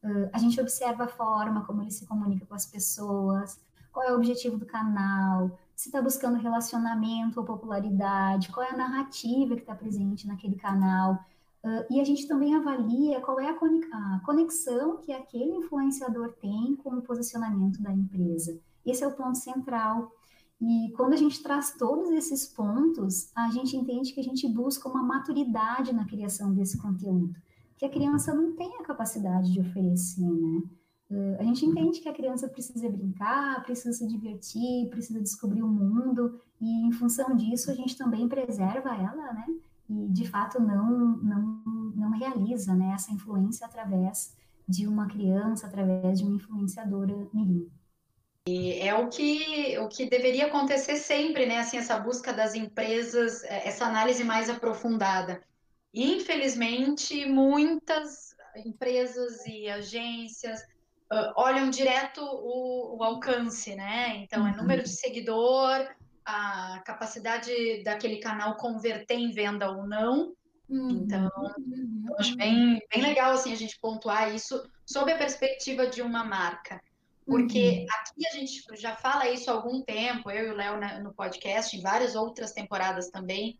Uh, 0.04 0.30
a 0.32 0.38
gente 0.38 0.60
observa 0.60 1.04
a 1.04 1.08
forma 1.08 1.64
como 1.64 1.82
ele 1.82 1.90
se 1.90 2.06
comunica 2.06 2.46
com 2.46 2.54
as 2.54 2.66
pessoas, 2.66 3.60
qual 3.92 4.06
é 4.06 4.12
o 4.12 4.16
objetivo 4.16 4.56
do 4.56 4.64
canal, 4.64 5.58
se 5.74 5.88
está 5.88 6.00
buscando 6.00 6.38
relacionamento 6.38 7.40
ou 7.40 7.46
popularidade, 7.46 8.50
qual 8.52 8.64
é 8.64 8.70
a 8.70 8.76
narrativa 8.76 9.56
que 9.56 9.62
está 9.62 9.74
presente 9.74 10.26
naquele 10.26 10.54
canal. 10.54 11.18
Uh, 11.64 11.84
e 11.90 12.00
a 12.00 12.04
gente 12.04 12.26
também 12.28 12.54
avalia 12.54 13.20
qual 13.20 13.40
é 13.40 13.48
a 13.48 14.20
conexão 14.24 14.98
que 14.98 15.12
aquele 15.12 15.56
influenciador 15.56 16.32
tem 16.40 16.76
com 16.76 16.90
o 16.90 17.02
posicionamento 17.02 17.82
da 17.82 17.92
empresa. 17.92 18.58
Esse 18.86 19.02
é 19.02 19.08
o 19.08 19.16
ponto 19.16 19.36
central. 19.36 20.12
E 20.60 20.92
quando 20.96 21.12
a 21.12 21.16
gente 21.16 21.42
traz 21.42 21.74
todos 21.76 22.10
esses 22.10 22.46
pontos, 22.46 23.30
a 23.34 23.50
gente 23.50 23.76
entende 23.76 24.12
que 24.12 24.20
a 24.20 24.24
gente 24.24 24.48
busca 24.48 24.88
uma 24.88 25.02
maturidade 25.02 25.92
na 25.92 26.04
criação 26.04 26.54
desse 26.54 26.78
conteúdo 26.78 27.34
que 27.78 27.84
a 27.84 27.88
criança 27.88 28.34
não 28.34 28.54
tem 28.56 28.76
a 28.76 28.82
capacidade 28.82 29.52
de 29.52 29.60
oferecer, 29.60 30.28
né? 30.28 30.62
Uh, 31.10 31.36
a 31.38 31.44
gente 31.44 31.64
entende 31.64 32.00
que 32.00 32.08
a 32.08 32.12
criança 32.12 32.48
precisa 32.48 32.86
brincar, 32.90 33.62
precisa 33.62 33.92
se 33.96 34.06
divertir, 34.06 34.90
precisa 34.90 35.22
descobrir 35.22 35.62
o 35.62 35.68
mundo, 35.68 36.38
e 36.60 36.86
em 36.86 36.92
função 36.92 37.34
disso 37.34 37.70
a 37.70 37.74
gente 37.74 37.96
também 37.96 38.28
preserva 38.28 38.94
ela, 38.94 39.32
né? 39.32 39.46
E 39.88 40.08
de 40.08 40.28
fato 40.28 40.60
não, 40.60 41.16
não, 41.18 41.62
não 41.94 42.10
realiza 42.10 42.74
né, 42.74 42.92
essa 42.94 43.12
influência 43.12 43.66
através 43.66 44.36
de 44.68 44.86
uma 44.86 45.08
criança, 45.08 45.66
através 45.66 46.18
de 46.18 46.24
uma 46.24 46.36
influenciadora 46.36 47.14
mirim. 47.32 47.70
E 48.46 48.80
é 48.80 48.94
o 48.94 49.08
que, 49.08 49.78
o 49.78 49.88
que 49.88 50.08
deveria 50.08 50.46
acontecer 50.46 50.96
sempre, 50.96 51.44
né? 51.44 51.58
Assim, 51.58 51.76
essa 51.76 51.98
busca 51.98 52.32
das 52.32 52.54
empresas, 52.54 53.44
é, 53.44 53.68
essa 53.68 53.84
análise 53.84 54.24
mais 54.24 54.48
aprofundada. 54.48 55.42
Infelizmente, 55.92 57.26
muitas 57.26 58.34
empresas 58.64 59.44
e 59.46 59.68
agências 59.68 60.60
uh, 61.12 61.32
olham 61.36 61.68
direto 61.68 62.22
o, 62.22 62.96
o, 62.96 63.04
alcance, 63.04 63.74
né? 63.74 64.16
Então, 64.16 64.46
é 64.46 64.56
número 64.56 64.82
de 64.82 64.88
uhum. 64.88 64.94
seguidor, 64.94 65.86
a 66.28 66.80
capacidade 66.80 67.82
daquele 67.82 68.18
canal 68.18 68.56
converter 68.56 69.14
em 69.14 69.30
venda 69.30 69.70
ou 69.70 69.86
não. 69.86 70.34
Uhum. 70.68 70.90
Então, 70.90 71.30
eu 72.06 72.16
acho 72.18 72.36
bem, 72.36 72.78
bem 72.92 73.02
legal 73.02 73.32
assim, 73.32 73.50
a 73.50 73.56
gente 73.56 73.80
pontuar 73.80 74.34
isso 74.34 74.62
sob 74.84 75.10
a 75.10 75.16
perspectiva 75.16 75.86
de 75.86 76.02
uma 76.02 76.22
marca. 76.22 76.82
Porque 77.24 77.80
uhum. 77.80 77.86
aqui 77.98 78.26
a 78.26 78.36
gente 78.36 78.62
já 78.76 78.94
fala 78.94 79.28
isso 79.30 79.50
há 79.50 79.54
algum 79.54 79.80
tempo, 79.80 80.30
eu 80.30 80.48
e 80.48 80.50
o 80.50 80.56
Léo 80.56 80.78
né, 80.78 80.98
no 80.98 81.14
podcast, 81.14 81.74
em 81.74 81.80
várias 81.80 82.14
outras 82.14 82.52
temporadas 82.52 83.08
também, 83.08 83.58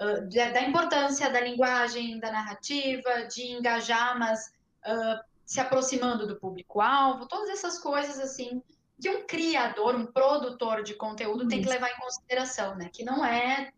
uh, 0.00 0.26
da 0.30 0.62
importância 0.62 1.28
da 1.28 1.40
linguagem, 1.40 2.18
da 2.18 2.32
narrativa, 2.32 3.26
de 3.30 3.52
engajar, 3.52 4.18
mas 4.18 4.50
uh, 4.86 5.22
se 5.44 5.60
aproximando 5.60 6.26
do 6.26 6.36
público-alvo, 6.36 7.28
todas 7.28 7.50
essas 7.50 7.78
coisas 7.78 8.18
assim 8.18 8.62
que 9.00 9.10
um 9.10 9.26
criador, 9.26 9.94
um 9.94 10.06
produtor 10.06 10.82
de 10.82 10.94
conteúdo 10.94 11.42
Isso. 11.42 11.48
tem 11.48 11.62
que 11.62 11.68
levar 11.68 11.90
em 11.90 12.00
consideração, 12.00 12.76
né? 12.76 12.88
Que 12.92 13.04
não 13.04 13.24
é, 13.24 13.70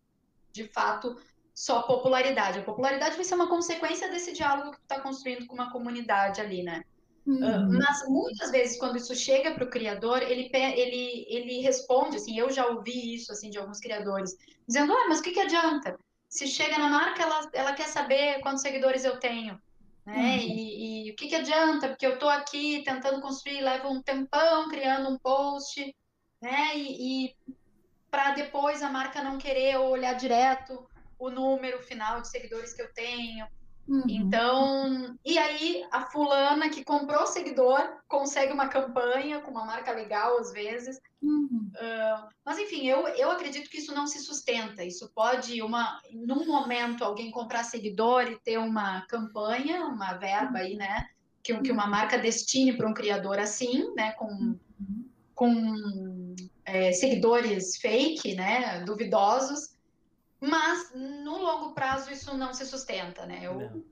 de 0.52 0.64
fato, 0.68 1.16
só 1.54 1.83
popularidade. 1.83 2.61
A 2.61 2.64
popularidade 2.64 3.16
vai 3.16 3.24
ser 3.24 3.35
uma 3.35 3.48
consequência 3.48 4.11
desse 4.11 4.33
diálogo 4.33 4.72
que 4.72 4.78
tu 4.78 4.83
está 4.83 5.00
construindo 5.00 5.46
com 5.46 5.54
uma 5.54 5.72
comunidade 5.72 6.40
ali, 6.40 6.62
né? 6.62 6.83
Uhum. 7.26 7.78
mas 7.78 8.09
muitas 8.09 8.50
vezes, 8.50 8.78
quando 8.78 8.96
isso 8.96 9.14
chega 9.14 9.52
para 9.52 9.62
o 9.62 9.68
criador, 9.68 10.22
ele, 10.22 10.48
ele, 10.54 11.26
ele 11.28 11.61
responde, 11.61 12.16
assim, 12.16 12.38
eu 12.38 12.48
já 12.48 12.66
ouvi 12.66 13.14
isso, 13.14 13.31
assim, 13.31 13.50
de 13.50 13.59
alguns 13.59 13.81
criadores, 13.81 14.35
dizendo, 14.66 14.94
ah, 14.94 15.09
mas 15.11 15.18
o 15.18 15.22
que, 15.22 15.33
que 15.33 15.40
adianta? 15.40 15.98
se 16.28 16.46
chega 16.46 16.78
na 16.78 16.88
marca, 16.88 17.22
ela, 17.22 17.50
ela 17.52 17.72
quer 17.72 17.87
saber 17.87 18.40
quantos 18.40 18.62
seguidores 18.62 19.04
eu 19.04 19.18
tenho. 19.18 19.59
Né? 20.09 20.38
Uhum. 20.38 20.38
E, 20.38 21.09
e, 21.09 21.11
o 21.11 21.16
que, 21.16 21.29
que 21.29 21.35
adianta? 21.35 21.88
Porque 21.88 22.07
eu 22.07 22.14
estou 22.14 22.31
aqui 22.31 22.83
tentando 22.83 23.21
construir, 23.21 23.61
leva 23.61 23.88
um 23.88 24.01
tempão 24.01 24.66
criando 24.71 25.11
um 25.11 25.18
post, 25.18 25.94
né? 26.40 26.75
E, 26.75 27.27
e 27.27 27.37
para 28.11 28.33
depois 28.33 28.83
a 28.83 28.88
marca 28.88 29.23
não 29.23 29.37
querer 29.37 29.77
olhar 29.77 30.14
direto 30.14 30.88
o 31.18 31.29
número 31.29 31.83
final 31.83 32.23
de 32.23 32.31
seguidores 32.31 32.73
que 32.73 32.81
eu 32.81 32.90
tenho. 32.94 33.47
Uhum. 33.88 34.05
Então, 34.07 35.16
e 35.24 35.38
aí 35.38 35.83
a 35.90 36.03
fulana 36.03 36.68
que 36.68 36.85
comprou 36.85 37.27
seguidor 37.27 37.81
consegue 38.07 38.53
uma 38.53 38.68
campanha 38.68 39.40
com 39.40 39.51
uma 39.51 39.64
marca 39.64 39.92
legal 39.92 40.37
às 40.38 40.53
vezes. 40.53 41.01
Uhum. 41.22 41.70
Uh, 41.74 42.29
mas 42.44 42.59
enfim, 42.59 42.87
eu, 42.87 43.09
eu 43.09 43.31
acredito 43.31 43.70
que 43.70 43.79
isso 43.79 43.94
não 43.94 44.07
se 44.07 44.18
sustenta. 44.20 44.85
Isso 44.85 45.11
pode, 45.14 45.62
uma, 45.62 46.01
num 46.12 46.46
momento, 46.46 47.03
alguém 47.03 47.31
comprar 47.31 47.64
seguidor 47.64 48.24
e 48.24 48.38
ter 48.38 48.59
uma 48.59 49.01
campanha, 49.07 49.87
uma 49.87 50.12
verba 50.14 50.59
aí, 50.59 50.77
né? 50.77 51.09
Que, 51.42 51.59
que 51.62 51.72
uma 51.72 51.87
marca 51.87 52.18
destine 52.18 52.77
para 52.77 52.88
um 52.88 52.94
criador 52.94 53.38
assim, 53.38 53.90
né? 53.94 54.12
Com, 54.12 54.27
uhum. 54.27 55.05
com 55.35 56.35
é, 56.62 56.92
seguidores 56.92 57.79
fake, 57.79 58.35
né? 58.35 58.81
Duvidosos 58.85 59.77
mas 60.40 60.92
no 60.94 61.38
longo 61.38 61.72
prazo 61.72 62.11
isso 62.11 62.37
não 62.37 62.55
se 62.55 62.64
sustenta, 62.64 63.27
né? 63.27 63.40
Eu, 63.42 63.85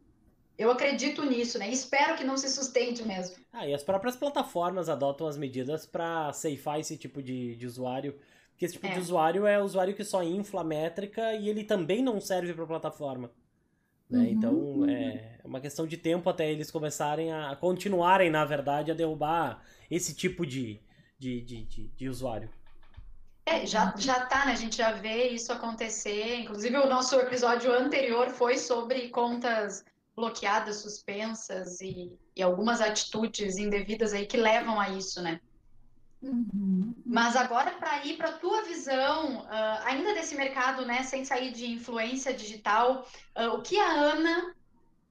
eu 0.57 0.71
acredito 0.71 1.25
nisso, 1.25 1.59
né? 1.59 1.69
Espero 1.69 2.17
que 2.17 2.25
não 2.25 2.37
se 2.37 2.49
sustente 2.49 3.03
mesmo. 3.03 3.37
Ah, 3.53 3.67
e 3.67 3.75
as 3.75 3.83
próprias 3.83 4.17
plataformas 4.17 4.89
adotam 4.89 5.27
as 5.27 5.37
medidas 5.37 5.85
para 5.85 6.33
ceifar 6.33 6.79
esse 6.79 6.97
tipo 6.97 7.23
de, 7.23 7.57
de 7.57 7.67
usuário. 7.67 8.19
Porque 8.53 8.65
esse 8.65 8.75
tipo 8.75 8.87
é. 8.87 8.95
de 8.95 9.01
usuário 9.01 9.47
é 9.47 9.63
usuário 9.63 9.95
que 9.95 10.05
só 10.05 10.23
infla 10.23 10.63
a 10.63 10.65
métrica 10.65 11.35
e 11.35 11.49
ele 11.49 11.63
também 11.63 12.03
não 12.03 12.21
serve 12.21 12.55
para 12.55 12.65
a 12.65 12.69
plataforma. 12.69 13.31
Né? 14.09 14.21
Uhum, 14.21 14.25
então 14.25 14.87
é 14.89 15.41
uma 15.45 15.61
questão 15.61 15.87
de 15.87 15.97
tempo 15.97 16.31
até 16.31 16.51
eles 16.51 16.71
começarem 16.71 17.33
a 17.33 17.55
continuarem, 17.57 18.31
na 18.31 18.45
verdade, 18.45 18.91
a 18.91 18.95
derrubar 18.95 19.63
esse 19.91 20.15
tipo 20.15 20.47
de, 20.47 20.81
de, 21.19 21.41
de, 21.43 21.65
de, 21.65 21.89
de 21.89 22.09
usuário. 22.09 22.49
É, 23.49 23.65
já, 23.65 23.95
já 23.97 24.27
tá, 24.27 24.45
né? 24.45 24.53
A 24.53 24.57
gente 24.57 24.77
já 24.77 24.91
vê 24.91 25.29
isso 25.29 25.53
acontecer. 25.53 26.41
Inclusive, 26.41 26.77
o 26.79 26.89
nosso 26.89 27.15
episódio 27.21 27.73
anterior 27.73 28.31
foi 28.31 28.59
sobre 28.59 29.09
contas 29.09 29.85
bloqueadas, 30.17 30.77
suspensas 30.77 31.81
e, 31.81 32.13
e 32.35 32.43
algumas 32.43 32.81
atitudes 32.81 33.57
indevidas 33.57 34.13
aí 34.13 34.27
que 34.27 34.37
levam 34.37 34.81
a 34.81 34.89
isso, 34.89 35.23
né? 35.23 35.41
Uhum. 36.21 36.93
Mas 37.05 37.37
agora, 37.37 37.71
para 37.73 38.05
ir 38.05 38.17
para 38.17 38.31
a 38.31 38.39
tua 38.39 38.63
visão, 38.63 39.43
uh, 39.43 39.47
ainda 39.85 40.13
desse 40.15 40.35
mercado, 40.35 40.85
né, 40.85 41.05
sem 41.05 41.25
sair 41.25 41.53
de 41.53 41.71
influência 41.71 42.35
digital, 42.35 43.07
uh, 43.39 43.51
o 43.55 43.63
que 43.63 43.79
a 43.79 43.93
Ana 43.93 44.55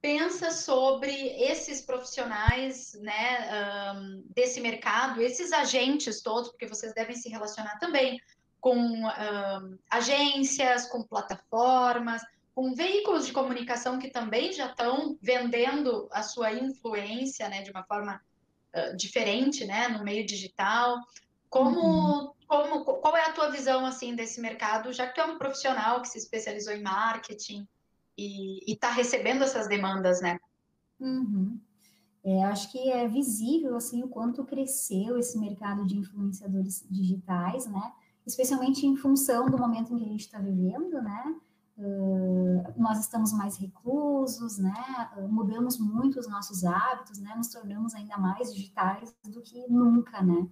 pensa 0.06 0.52
sobre 0.52 1.10
esses 1.36 1.80
profissionais 1.80 2.92
né, 3.00 3.92
um, 3.92 4.22
desse 4.32 4.60
mercado, 4.60 5.20
esses 5.20 5.52
agentes 5.52 6.22
todos, 6.22 6.48
porque 6.50 6.68
vocês 6.68 6.94
devem 6.94 7.16
se 7.16 7.28
relacionar 7.28 7.76
também 7.80 8.20
com 8.60 8.76
um, 8.76 9.78
agências, 9.90 10.86
com 10.86 11.02
plataformas, 11.02 12.22
com 12.54 12.72
veículos 12.72 13.26
de 13.26 13.32
comunicação 13.32 13.98
que 13.98 14.08
também 14.08 14.52
já 14.52 14.66
estão 14.66 15.18
vendendo 15.20 16.08
a 16.12 16.22
sua 16.22 16.52
influência 16.52 17.48
né, 17.48 17.62
de 17.62 17.72
uma 17.72 17.82
forma 17.82 18.22
uh, 18.76 18.96
diferente 18.96 19.64
né, 19.64 19.88
no 19.88 20.04
meio 20.04 20.24
digital. 20.24 21.00
Como, 21.50 21.80
uhum. 21.80 22.32
como, 22.46 22.84
qual 22.84 23.16
é 23.16 23.24
a 23.24 23.32
tua 23.32 23.50
visão 23.50 23.84
assim 23.84 24.14
desse 24.14 24.40
mercado, 24.40 24.92
já 24.92 25.08
que 25.08 25.16
tu 25.16 25.20
é 25.20 25.24
um 25.24 25.36
profissional 25.36 26.00
que 26.00 26.08
se 26.08 26.18
especializou 26.18 26.74
em 26.74 26.82
marketing? 26.82 27.66
E 28.16 28.72
está 28.72 28.90
recebendo 28.90 29.42
essas 29.42 29.68
demandas, 29.68 30.20
né? 30.20 30.38
Uhum. 30.98 31.60
É, 32.24 32.42
acho 32.44 32.72
que 32.72 32.90
é 32.90 33.06
visível 33.06 33.76
assim 33.76 34.02
o 34.02 34.08
quanto 34.08 34.44
cresceu 34.44 35.16
esse 35.16 35.38
mercado 35.38 35.86
de 35.86 35.96
influenciadores 35.96 36.84
digitais, 36.90 37.66
né? 37.66 37.92
Especialmente 38.26 38.84
em 38.84 38.96
função 38.96 39.48
do 39.48 39.56
momento 39.56 39.94
em 39.94 39.98
que 39.98 40.04
a 40.04 40.08
gente 40.08 40.20
está 40.22 40.40
vivendo, 40.40 41.00
né? 41.00 41.36
Uh, 41.78 42.64
nós 42.76 42.98
estamos 42.98 43.32
mais 43.32 43.56
reclusos, 43.58 44.58
né? 44.58 44.74
Uh, 45.16 45.28
mudamos 45.28 45.78
muito 45.78 46.18
os 46.18 46.26
nossos 46.26 46.64
hábitos, 46.64 47.20
né? 47.20 47.32
Nos 47.36 47.48
tornamos 47.48 47.94
ainda 47.94 48.16
mais 48.18 48.52
digitais 48.52 49.14
do 49.24 49.40
que 49.40 49.64
nunca, 49.68 50.20
né? 50.22 50.48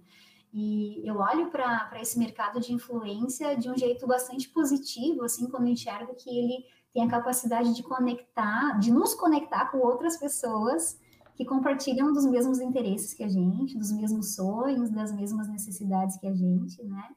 E 0.53 1.01
eu 1.05 1.17
olho 1.17 1.51
para 1.51 1.99
esse 1.99 2.17
mercado 2.17 2.61
de 2.61 2.71
influência 2.71 3.57
de 3.57 3.69
um 3.69 3.75
jeito 3.75 4.07
bastante 4.07 4.47
positivo, 4.47 5.25
assim, 5.25 5.49
quando 5.49 5.67
enxergo 5.67 6.15
que 6.15 6.29
ele 6.29 6.63
tem 6.95 7.03
a 7.03 7.09
capacidade 7.09 7.75
de 7.75 7.83
conectar, 7.83 8.79
de 8.79 8.89
nos 8.89 9.13
conectar 9.13 9.69
com 9.69 9.79
outras 9.79 10.15
pessoas 10.15 10.97
que 11.35 11.43
compartilham 11.43 12.13
dos 12.13 12.25
mesmos 12.25 12.61
interesses 12.61 13.13
que 13.13 13.21
a 13.21 13.27
gente, 13.27 13.77
dos 13.77 13.91
mesmos 13.91 14.33
sonhos, 14.33 14.89
das 14.89 15.11
mesmas 15.11 15.49
necessidades 15.49 16.17
que 16.17 16.25
a 16.25 16.33
gente, 16.33 16.81
né? 16.85 17.09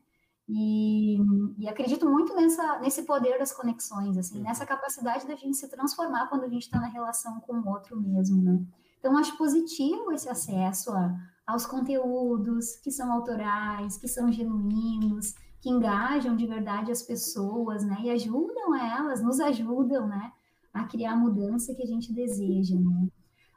E, 0.48 1.16
e 1.58 1.68
acredito 1.68 2.10
muito 2.10 2.34
nessa, 2.34 2.80
nesse 2.80 3.04
poder 3.04 3.38
das 3.38 3.52
conexões, 3.52 4.18
assim, 4.18 4.42
nessa 4.42 4.66
capacidade 4.66 5.28
da 5.28 5.36
gente 5.36 5.56
se 5.56 5.68
transformar 5.68 6.26
quando 6.28 6.42
a 6.42 6.48
gente 6.48 6.62
está 6.62 6.80
na 6.80 6.88
relação 6.88 7.38
com 7.40 7.60
o 7.60 7.68
outro 7.68 8.00
mesmo, 8.00 8.42
né? 8.42 8.60
Então, 8.98 9.16
acho 9.16 9.38
positivo 9.38 10.10
esse 10.10 10.28
acesso 10.28 10.90
a, 10.90 11.14
aos 11.46 11.64
conteúdos 11.66 12.74
que 12.82 12.90
são 12.90 13.12
autorais, 13.12 13.96
que 13.96 14.08
são 14.08 14.32
genuínos, 14.32 15.34
que 15.60 15.70
engajam 15.70 16.36
de 16.36 16.46
verdade 16.46 16.90
as 16.90 17.02
pessoas, 17.02 17.84
né? 17.84 17.98
E 18.02 18.10
ajudam 18.10 18.74
elas, 18.74 19.22
nos 19.22 19.40
ajudam, 19.40 20.06
né? 20.06 20.32
A 20.72 20.84
criar 20.84 21.12
a 21.12 21.16
mudança 21.16 21.74
que 21.74 21.82
a 21.82 21.86
gente 21.86 22.12
deseja, 22.12 22.76
né? 22.76 23.08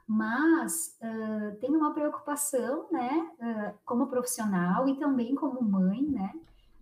Mas 0.06 0.98
uh, 1.00 1.56
tem 1.60 1.70
uma 1.70 1.94
preocupação, 1.94 2.86
né? 2.90 3.30
Uh, 3.38 3.78
como 3.84 4.08
profissional 4.08 4.88
e 4.88 4.98
também 4.98 5.34
como 5.34 5.62
mãe, 5.62 6.02
né? 6.02 6.32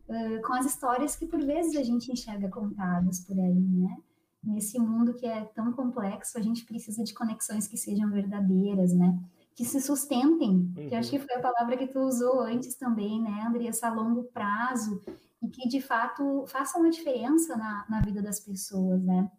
Uh, 0.09 0.43
com 0.43 0.55
as 0.55 0.67
histórias 0.67 1.15
que 1.15 1.27
por 1.27 1.41
vezes 1.41 1.77
a 1.77 1.83
gente 1.83 2.11
enxerga 2.11 2.49
contadas 2.49 3.21
por 3.21 3.39
aí, 3.39 3.55
né? 3.55 3.97
Nesse 4.43 4.79
mundo 4.79 5.13
que 5.13 5.27
é 5.27 5.45
tão 5.55 5.71
complexo, 5.73 6.39
a 6.39 6.41
gente 6.41 6.65
precisa 6.65 7.05
de 7.05 7.13
conexões 7.13 7.69
que 7.69 7.77
sejam 7.77 8.11
verdadeiras, 8.11 8.95
né? 8.95 9.19
Que 9.61 9.67
se 9.67 9.79
sustentem, 9.79 10.73
uhum. 10.75 10.89
que 10.89 10.95
acho 10.95 11.11
que 11.11 11.19
foi 11.19 11.37
a 11.37 11.41
palavra 11.43 11.77
que 11.77 11.87
tu 11.87 12.01
usou 12.01 12.41
antes 12.41 12.77
também, 12.77 13.21
né, 13.21 13.45
Andressa, 13.47 13.89
a 13.89 13.93
longo 13.93 14.25
prazo, 14.33 15.03
e 15.43 15.49
que 15.49 15.69
de 15.69 15.83
fato 15.83 16.47
façam 16.47 16.81
uma 16.81 16.91
diferença 16.91 17.55
na, 17.59 17.85
na 17.87 18.01
vida 18.01 18.23
das 18.23 18.41
pessoas, 18.41 19.03
né? 19.03 19.31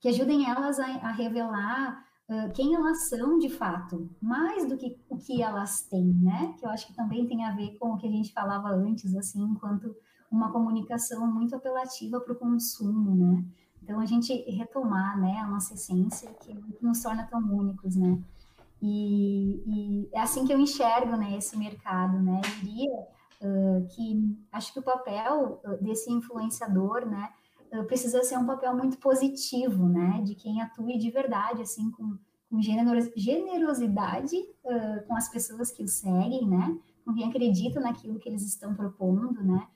Que 0.00 0.08
ajudem 0.08 0.50
elas 0.50 0.80
a, 0.80 0.86
a 0.86 1.12
revelar 1.12 2.04
uh, 2.28 2.52
quem 2.52 2.74
elas 2.74 3.08
são 3.08 3.38
de 3.38 3.48
fato, 3.48 4.10
mais 4.20 4.68
do 4.68 4.76
que 4.76 4.98
o 5.08 5.16
que 5.16 5.40
elas 5.40 5.82
têm, 5.82 6.14
né? 6.14 6.56
Que 6.58 6.66
eu 6.66 6.70
acho 6.70 6.88
que 6.88 6.96
também 6.96 7.24
tem 7.28 7.44
a 7.44 7.54
ver 7.54 7.78
com 7.78 7.92
o 7.92 7.96
que 7.96 8.08
a 8.08 8.10
gente 8.10 8.32
falava 8.32 8.70
antes, 8.70 9.14
assim, 9.14 9.40
enquanto 9.40 9.94
uma 10.32 10.50
comunicação 10.50 11.32
muito 11.32 11.54
apelativa 11.54 12.18
para 12.18 12.32
o 12.32 12.36
consumo, 12.36 13.14
né? 13.14 13.44
Então, 13.80 14.00
a 14.00 14.04
gente 14.04 14.34
retomar 14.50 15.16
né, 15.20 15.38
a 15.38 15.46
nossa 15.46 15.74
essência, 15.74 16.28
que 16.40 16.52
nos 16.82 17.00
torna 17.00 17.24
tão 17.28 17.38
únicos, 17.38 17.94
né? 17.94 18.20
E, 18.80 19.62
e 19.66 20.08
é 20.12 20.20
assim 20.20 20.46
que 20.46 20.52
eu 20.52 20.58
enxergo 20.58 21.16
né, 21.16 21.36
esse 21.36 21.56
mercado, 21.56 22.20
né? 22.22 22.40
Eu 22.44 22.50
diria 22.60 23.00
uh, 23.42 23.86
que 23.88 24.36
acho 24.52 24.72
que 24.72 24.78
o 24.78 24.82
papel 24.82 25.60
desse 25.80 26.10
influenciador, 26.12 27.06
né? 27.06 27.30
Precisa 27.86 28.22
ser 28.22 28.38
um 28.38 28.46
papel 28.46 28.74
muito 28.74 28.96
positivo, 28.98 29.88
né? 29.88 30.22
De 30.24 30.34
quem 30.34 30.62
atue 30.62 30.96
de 30.96 31.10
verdade, 31.10 31.60
assim, 31.60 31.90
com, 31.90 32.16
com 32.48 32.62
generosidade 32.62 34.36
uh, 34.36 35.06
com 35.06 35.14
as 35.14 35.28
pessoas 35.28 35.70
que 35.70 35.82
o 35.82 35.88
seguem, 35.88 36.46
né? 36.48 36.78
Com 37.04 37.12
quem 37.14 37.28
acredita 37.28 37.80
naquilo 37.80 38.18
que 38.18 38.28
eles 38.28 38.42
estão 38.42 38.74
propondo, 38.74 39.42
né? 39.42 39.66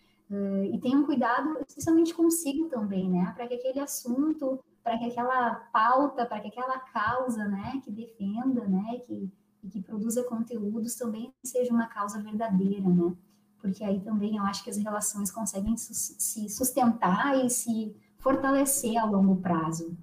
E 0.72 0.78
tenham 0.78 1.04
cuidado, 1.04 1.58
especialmente 1.68 2.14
consigo 2.14 2.66
também, 2.70 3.06
né? 3.06 3.30
Para 3.36 3.46
que 3.46 3.52
aquele 3.52 3.80
assunto, 3.80 4.58
para 4.82 4.98
que 4.98 5.06
aquela 5.06 5.54
pauta, 5.72 6.26
para 6.26 6.40
que 6.40 6.48
aquela 6.48 6.78
causa, 6.78 7.46
né, 7.46 7.80
que 7.84 7.90
defenda, 7.90 8.66
né, 8.66 8.98
que, 9.06 9.30
que 9.70 9.80
produza 9.80 10.24
conteúdos 10.24 10.94
também 10.96 11.32
seja 11.44 11.72
uma 11.72 11.86
causa 11.86 12.20
verdadeira, 12.20 12.88
né? 12.88 13.14
Porque 13.60 13.84
aí 13.84 14.00
também 14.00 14.36
eu 14.36 14.42
acho 14.42 14.64
que 14.64 14.70
as 14.70 14.76
relações 14.76 15.30
conseguem 15.30 15.76
se 15.76 16.48
sustentar 16.48 17.44
e 17.44 17.48
se 17.48 17.94
fortalecer 18.18 18.96
a 18.98 19.04
longo 19.04 19.36
prazo. 19.36 19.96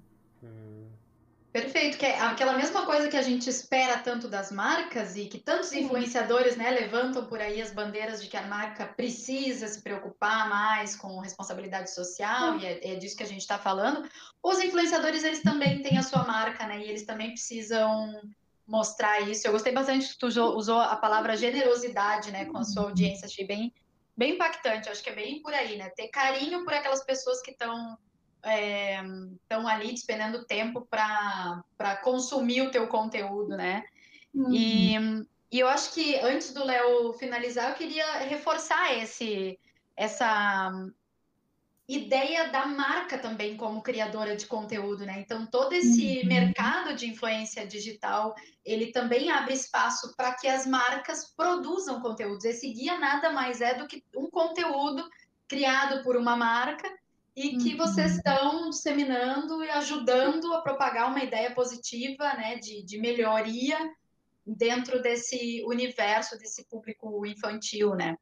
Perfeito, 1.52 1.98
que 1.98 2.06
é 2.06 2.20
aquela 2.20 2.52
mesma 2.52 2.86
coisa 2.86 3.08
que 3.08 3.16
a 3.16 3.22
gente 3.22 3.50
espera 3.50 3.98
tanto 3.98 4.28
das 4.28 4.52
marcas 4.52 5.16
e 5.16 5.26
que 5.26 5.36
tantos 5.36 5.72
influenciadores 5.72 6.56
né, 6.56 6.70
levantam 6.70 7.26
por 7.26 7.40
aí 7.40 7.60
as 7.60 7.72
bandeiras 7.72 8.22
de 8.22 8.28
que 8.28 8.36
a 8.36 8.46
marca 8.46 8.86
precisa 8.86 9.66
se 9.66 9.82
preocupar 9.82 10.48
mais 10.48 10.94
com 10.94 11.18
responsabilidade 11.18 11.92
social, 11.92 12.56
e 12.60 12.66
é, 12.66 12.92
é 12.92 12.94
disso 12.94 13.16
que 13.16 13.24
a 13.24 13.26
gente 13.26 13.40
está 13.40 13.58
falando. 13.58 14.08
Os 14.40 14.60
influenciadores, 14.60 15.24
eles 15.24 15.42
também 15.42 15.82
têm 15.82 15.98
a 15.98 16.04
sua 16.04 16.22
marca, 16.24 16.68
né? 16.68 16.78
E 16.78 16.88
eles 16.88 17.04
também 17.04 17.30
precisam 17.30 18.20
mostrar 18.64 19.20
isso. 19.22 19.44
Eu 19.44 19.52
gostei 19.52 19.72
bastante 19.72 20.08
que 20.08 20.18
tu 20.18 20.28
usou 20.28 20.78
a 20.78 20.94
palavra 20.94 21.36
generosidade, 21.36 22.30
né, 22.30 22.44
com 22.44 22.58
a 22.58 22.64
sua 22.64 22.84
audiência, 22.84 23.26
achei 23.26 23.44
bem, 23.44 23.74
bem 24.16 24.34
impactante. 24.34 24.88
Acho 24.88 25.02
que 25.02 25.10
é 25.10 25.14
bem 25.16 25.42
por 25.42 25.52
aí, 25.52 25.76
né? 25.76 25.90
Ter 25.96 26.06
carinho 26.08 26.64
por 26.64 26.72
aquelas 26.72 27.04
pessoas 27.04 27.42
que 27.42 27.50
estão 27.50 27.98
estão 28.42 29.68
é, 29.68 29.72
ali 29.72 29.92
despendendo 29.92 30.46
tempo 30.46 30.86
para 30.88 31.96
consumir 32.02 32.62
o 32.62 32.70
teu 32.70 32.86
conteúdo, 32.88 33.56
né? 33.56 33.84
Uhum. 34.34 34.52
E, 34.52 34.94
e 35.52 35.60
eu 35.60 35.68
acho 35.68 35.92
que 35.92 36.16
antes 36.20 36.52
do 36.52 36.64
Léo 36.64 37.12
finalizar, 37.14 37.70
eu 37.70 37.76
queria 37.76 38.18
reforçar 38.20 38.96
esse, 38.98 39.58
essa 39.96 40.72
ideia 41.88 42.48
da 42.50 42.66
marca 42.66 43.18
também 43.18 43.56
como 43.56 43.82
criadora 43.82 44.36
de 44.36 44.46
conteúdo, 44.46 45.04
né? 45.04 45.20
Então 45.20 45.44
todo 45.44 45.72
esse 45.72 46.20
uhum. 46.20 46.28
mercado 46.28 46.94
de 46.94 47.08
influência 47.08 47.66
digital, 47.66 48.34
ele 48.64 48.92
também 48.92 49.30
abre 49.30 49.54
espaço 49.54 50.14
para 50.16 50.32
que 50.34 50.46
as 50.46 50.66
marcas 50.66 51.34
produzam 51.36 52.00
conteúdos. 52.00 52.44
Esse 52.44 52.72
guia 52.72 52.96
nada 52.98 53.32
mais 53.32 53.60
é 53.60 53.74
do 53.74 53.88
que 53.88 54.04
um 54.16 54.30
conteúdo 54.30 55.08
criado 55.48 56.04
por 56.04 56.16
uma 56.16 56.36
marca 56.36 56.99
e 57.36 57.56
que 57.56 57.76
vocês 57.76 58.12
uhum. 58.12 58.16
estão 58.16 58.70
disseminando 58.70 59.62
e 59.62 59.70
ajudando 59.70 60.52
a 60.52 60.62
propagar 60.62 61.08
uma 61.08 61.22
ideia 61.22 61.54
positiva, 61.54 62.34
né, 62.34 62.56
de, 62.56 62.84
de 62.84 62.98
melhoria 62.98 63.78
dentro 64.46 65.00
desse 65.00 65.62
universo, 65.66 66.36
desse 66.38 66.66
público 66.68 67.24
infantil, 67.24 67.94
né? 67.94 68.16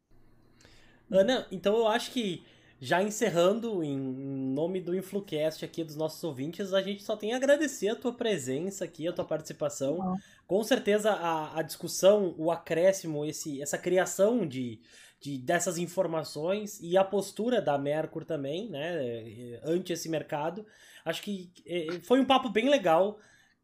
Ana, 1.11 1.47
então 1.51 1.77
eu 1.77 1.88
acho 1.88 2.11
que 2.11 2.44
já 2.81 3.03
encerrando 3.03 3.83
em 3.83 3.99
nome 3.99 4.81
do 4.81 4.94
Influcast 4.94 5.64
aqui 5.64 5.83
dos 5.83 5.97
nossos 5.97 6.23
ouvintes, 6.23 6.73
a 6.73 6.81
gente 6.81 7.03
só 7.03 7.16
tem 7.16 7.33
a 7.33 7.37
agradecer 7.37 7.88
a 7.88 7.97
tua 7.97 8.12
presença 8.12 8.85
aqui, 8.85 9.09
a 9.09 9.12
tua 9.12 9.25
participação. 9.25 10.16
Com 10.47 10.62
certeza 10.62 11.11
a, 11.11 11.59
a 11.59 11.62
discussão, 11.62 12.35
o 12.38 12.53
acréscimo, 12.53 13.25
esse, 13.25 13.61
essa 13.61 13.77
criação 13.77 14.47
de, 14.47 14.81
de, 15.20 15.38
dessas 15.38 15.78
informações 15.78 16.78
e 16.81 16.96
a 16.96 17.04
postura 17.04 17.61
da 17.61 17.76
Mercur 17.76 18.24
também, 18.24 18.68
né, 18.70 19.61
ante 19.64 19.92
esse 19.92 20.09
mercado. 20.09 20.64
Acho 21.04 21.22
que 21.22 21.50
é, 21.66 22.00
foi 22.02 22.20
um 22.20 22.24
papo 22.24 22.48
bem 22.48 22.68
legal. 22.68 23.18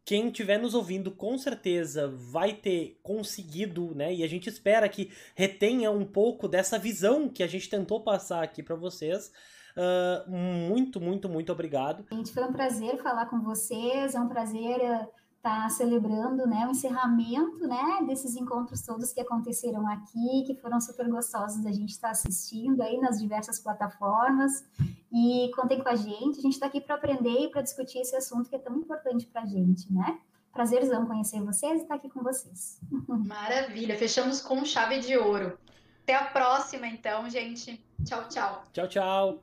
Quem 0.05 0.29
estiver 0.29 0.59
nos 0.59 0.75
ouvindo, 0.75 1.11
com 1.11 1.39
certeza 1.39 2.09
vai 2.09 2.53
ter 2.53 3.01
conseguido, 3.03 3.95
né? 3.95 4.15
E 4.15 4.23
a 4.23 4.29
gente 4.29 4.51
espera 4.51 4.87
que 4.87 5.11
retenha 5.35 5.91
um 5.91 6.05
pouco 6.05 6.47
dessa 6.47 6.79
visão 6.79 7.27
que 7.27 7.43
a 7.43 7.47
gente 7.47 7.71
tentou 7.71 8.03
passar 8.03 8.43
aqui 8.43 8.63
para 8.63 8.77
vocês. 8.77 9.33
Uh, 9.75 10.31
muito, 10.31 11.01
muito, 11.01 11.27
muito 11.27 11.51
obrigado. 11.51 12.05
Gente, 12.13 12.33
foi 12.33 12.45
um 12.45 12.53
prazer 12.53 12.99
falar 13.03 13.27
com 13.27 13.41
vocês, 13.41 14.15
é 14.15 14.21
um 14.21 14.29
prazer 14.29 14.79
uh, 14.79 15.09
está 15.45 15.69
celebrando 15.69 16.47
né, 16.47 16.67
o 16.67 16.71
encerramento 16.71 17.69
né, 17.69 18.03
desses 18.07 18.35
encontros 18.35 18.81
todos 18.81 19.13
que 19.13 19.21
aconteceram 19.21 19.87
aqui, 19.87 20.45
que 20.47 20.55
foram 20.55 20.81
super 20.81 21.07
gostosos 21.07 21.63
da 21.63 21.71
gente 21.71 21.91
estar 21.91 22.09
tá 22.09 22.13
assistindo 22.13 22.81
aí 22.81 22.99
nas 22.99 23.21
diversas 23.21 23.61
plataformas. 23.61 24.65
E 25.13 25.51
contem 25.55 25.83
com 25.83 25.89
a 25.91 25.95
gente, 25.95 26.39
a 26.39 26.43
gente 26.43 26.55
está 26.55 26.67
aqui 26.67 26.81
para 26.81 26.95
aprender 26.95 27.45
e 27.45 27.51
para 27.51 27.61
discutir 27.61 27.99
esse 27.99 28.17
assunto 28.17 28.49
que 28.49 28.57
é 28.57 28.59
tão 28.59 28.75
importante 28.77 29.27
para 29.27 29.43
a 29.43 29.47
gente, 29.47 29.93
né? 29.93 30.19
Prazerzão 30.51 31.07
conhecer 31.07 31.43
vocês 31.43 31.81
e 31.81 31.83
estar 31.83 31.89
tá 31.89 31.95
aqui 31.97 32.09
com 32.09 32.23
vocês. 32.23 32.81
Maravilha, 33.07 33.99
fechamos 33.99 34.41
com 34.41 34.65
chave 34.65 34.99
de 34.99 35.17
ouro. 35.17 35.59
Até 36.03 36.15
a 36.15 36.25
próxima, 36.25 36.87
então, 36.87 37.29
gente. 37.29 37.85
Tchau, 38.05 38.29
tchau. 38.29 38.65
Tchau, 38.73 38.89
tchau. 38.89 39.43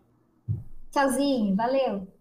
Tchauzinho, 0.92 1.56
valeu. 1.56 2.21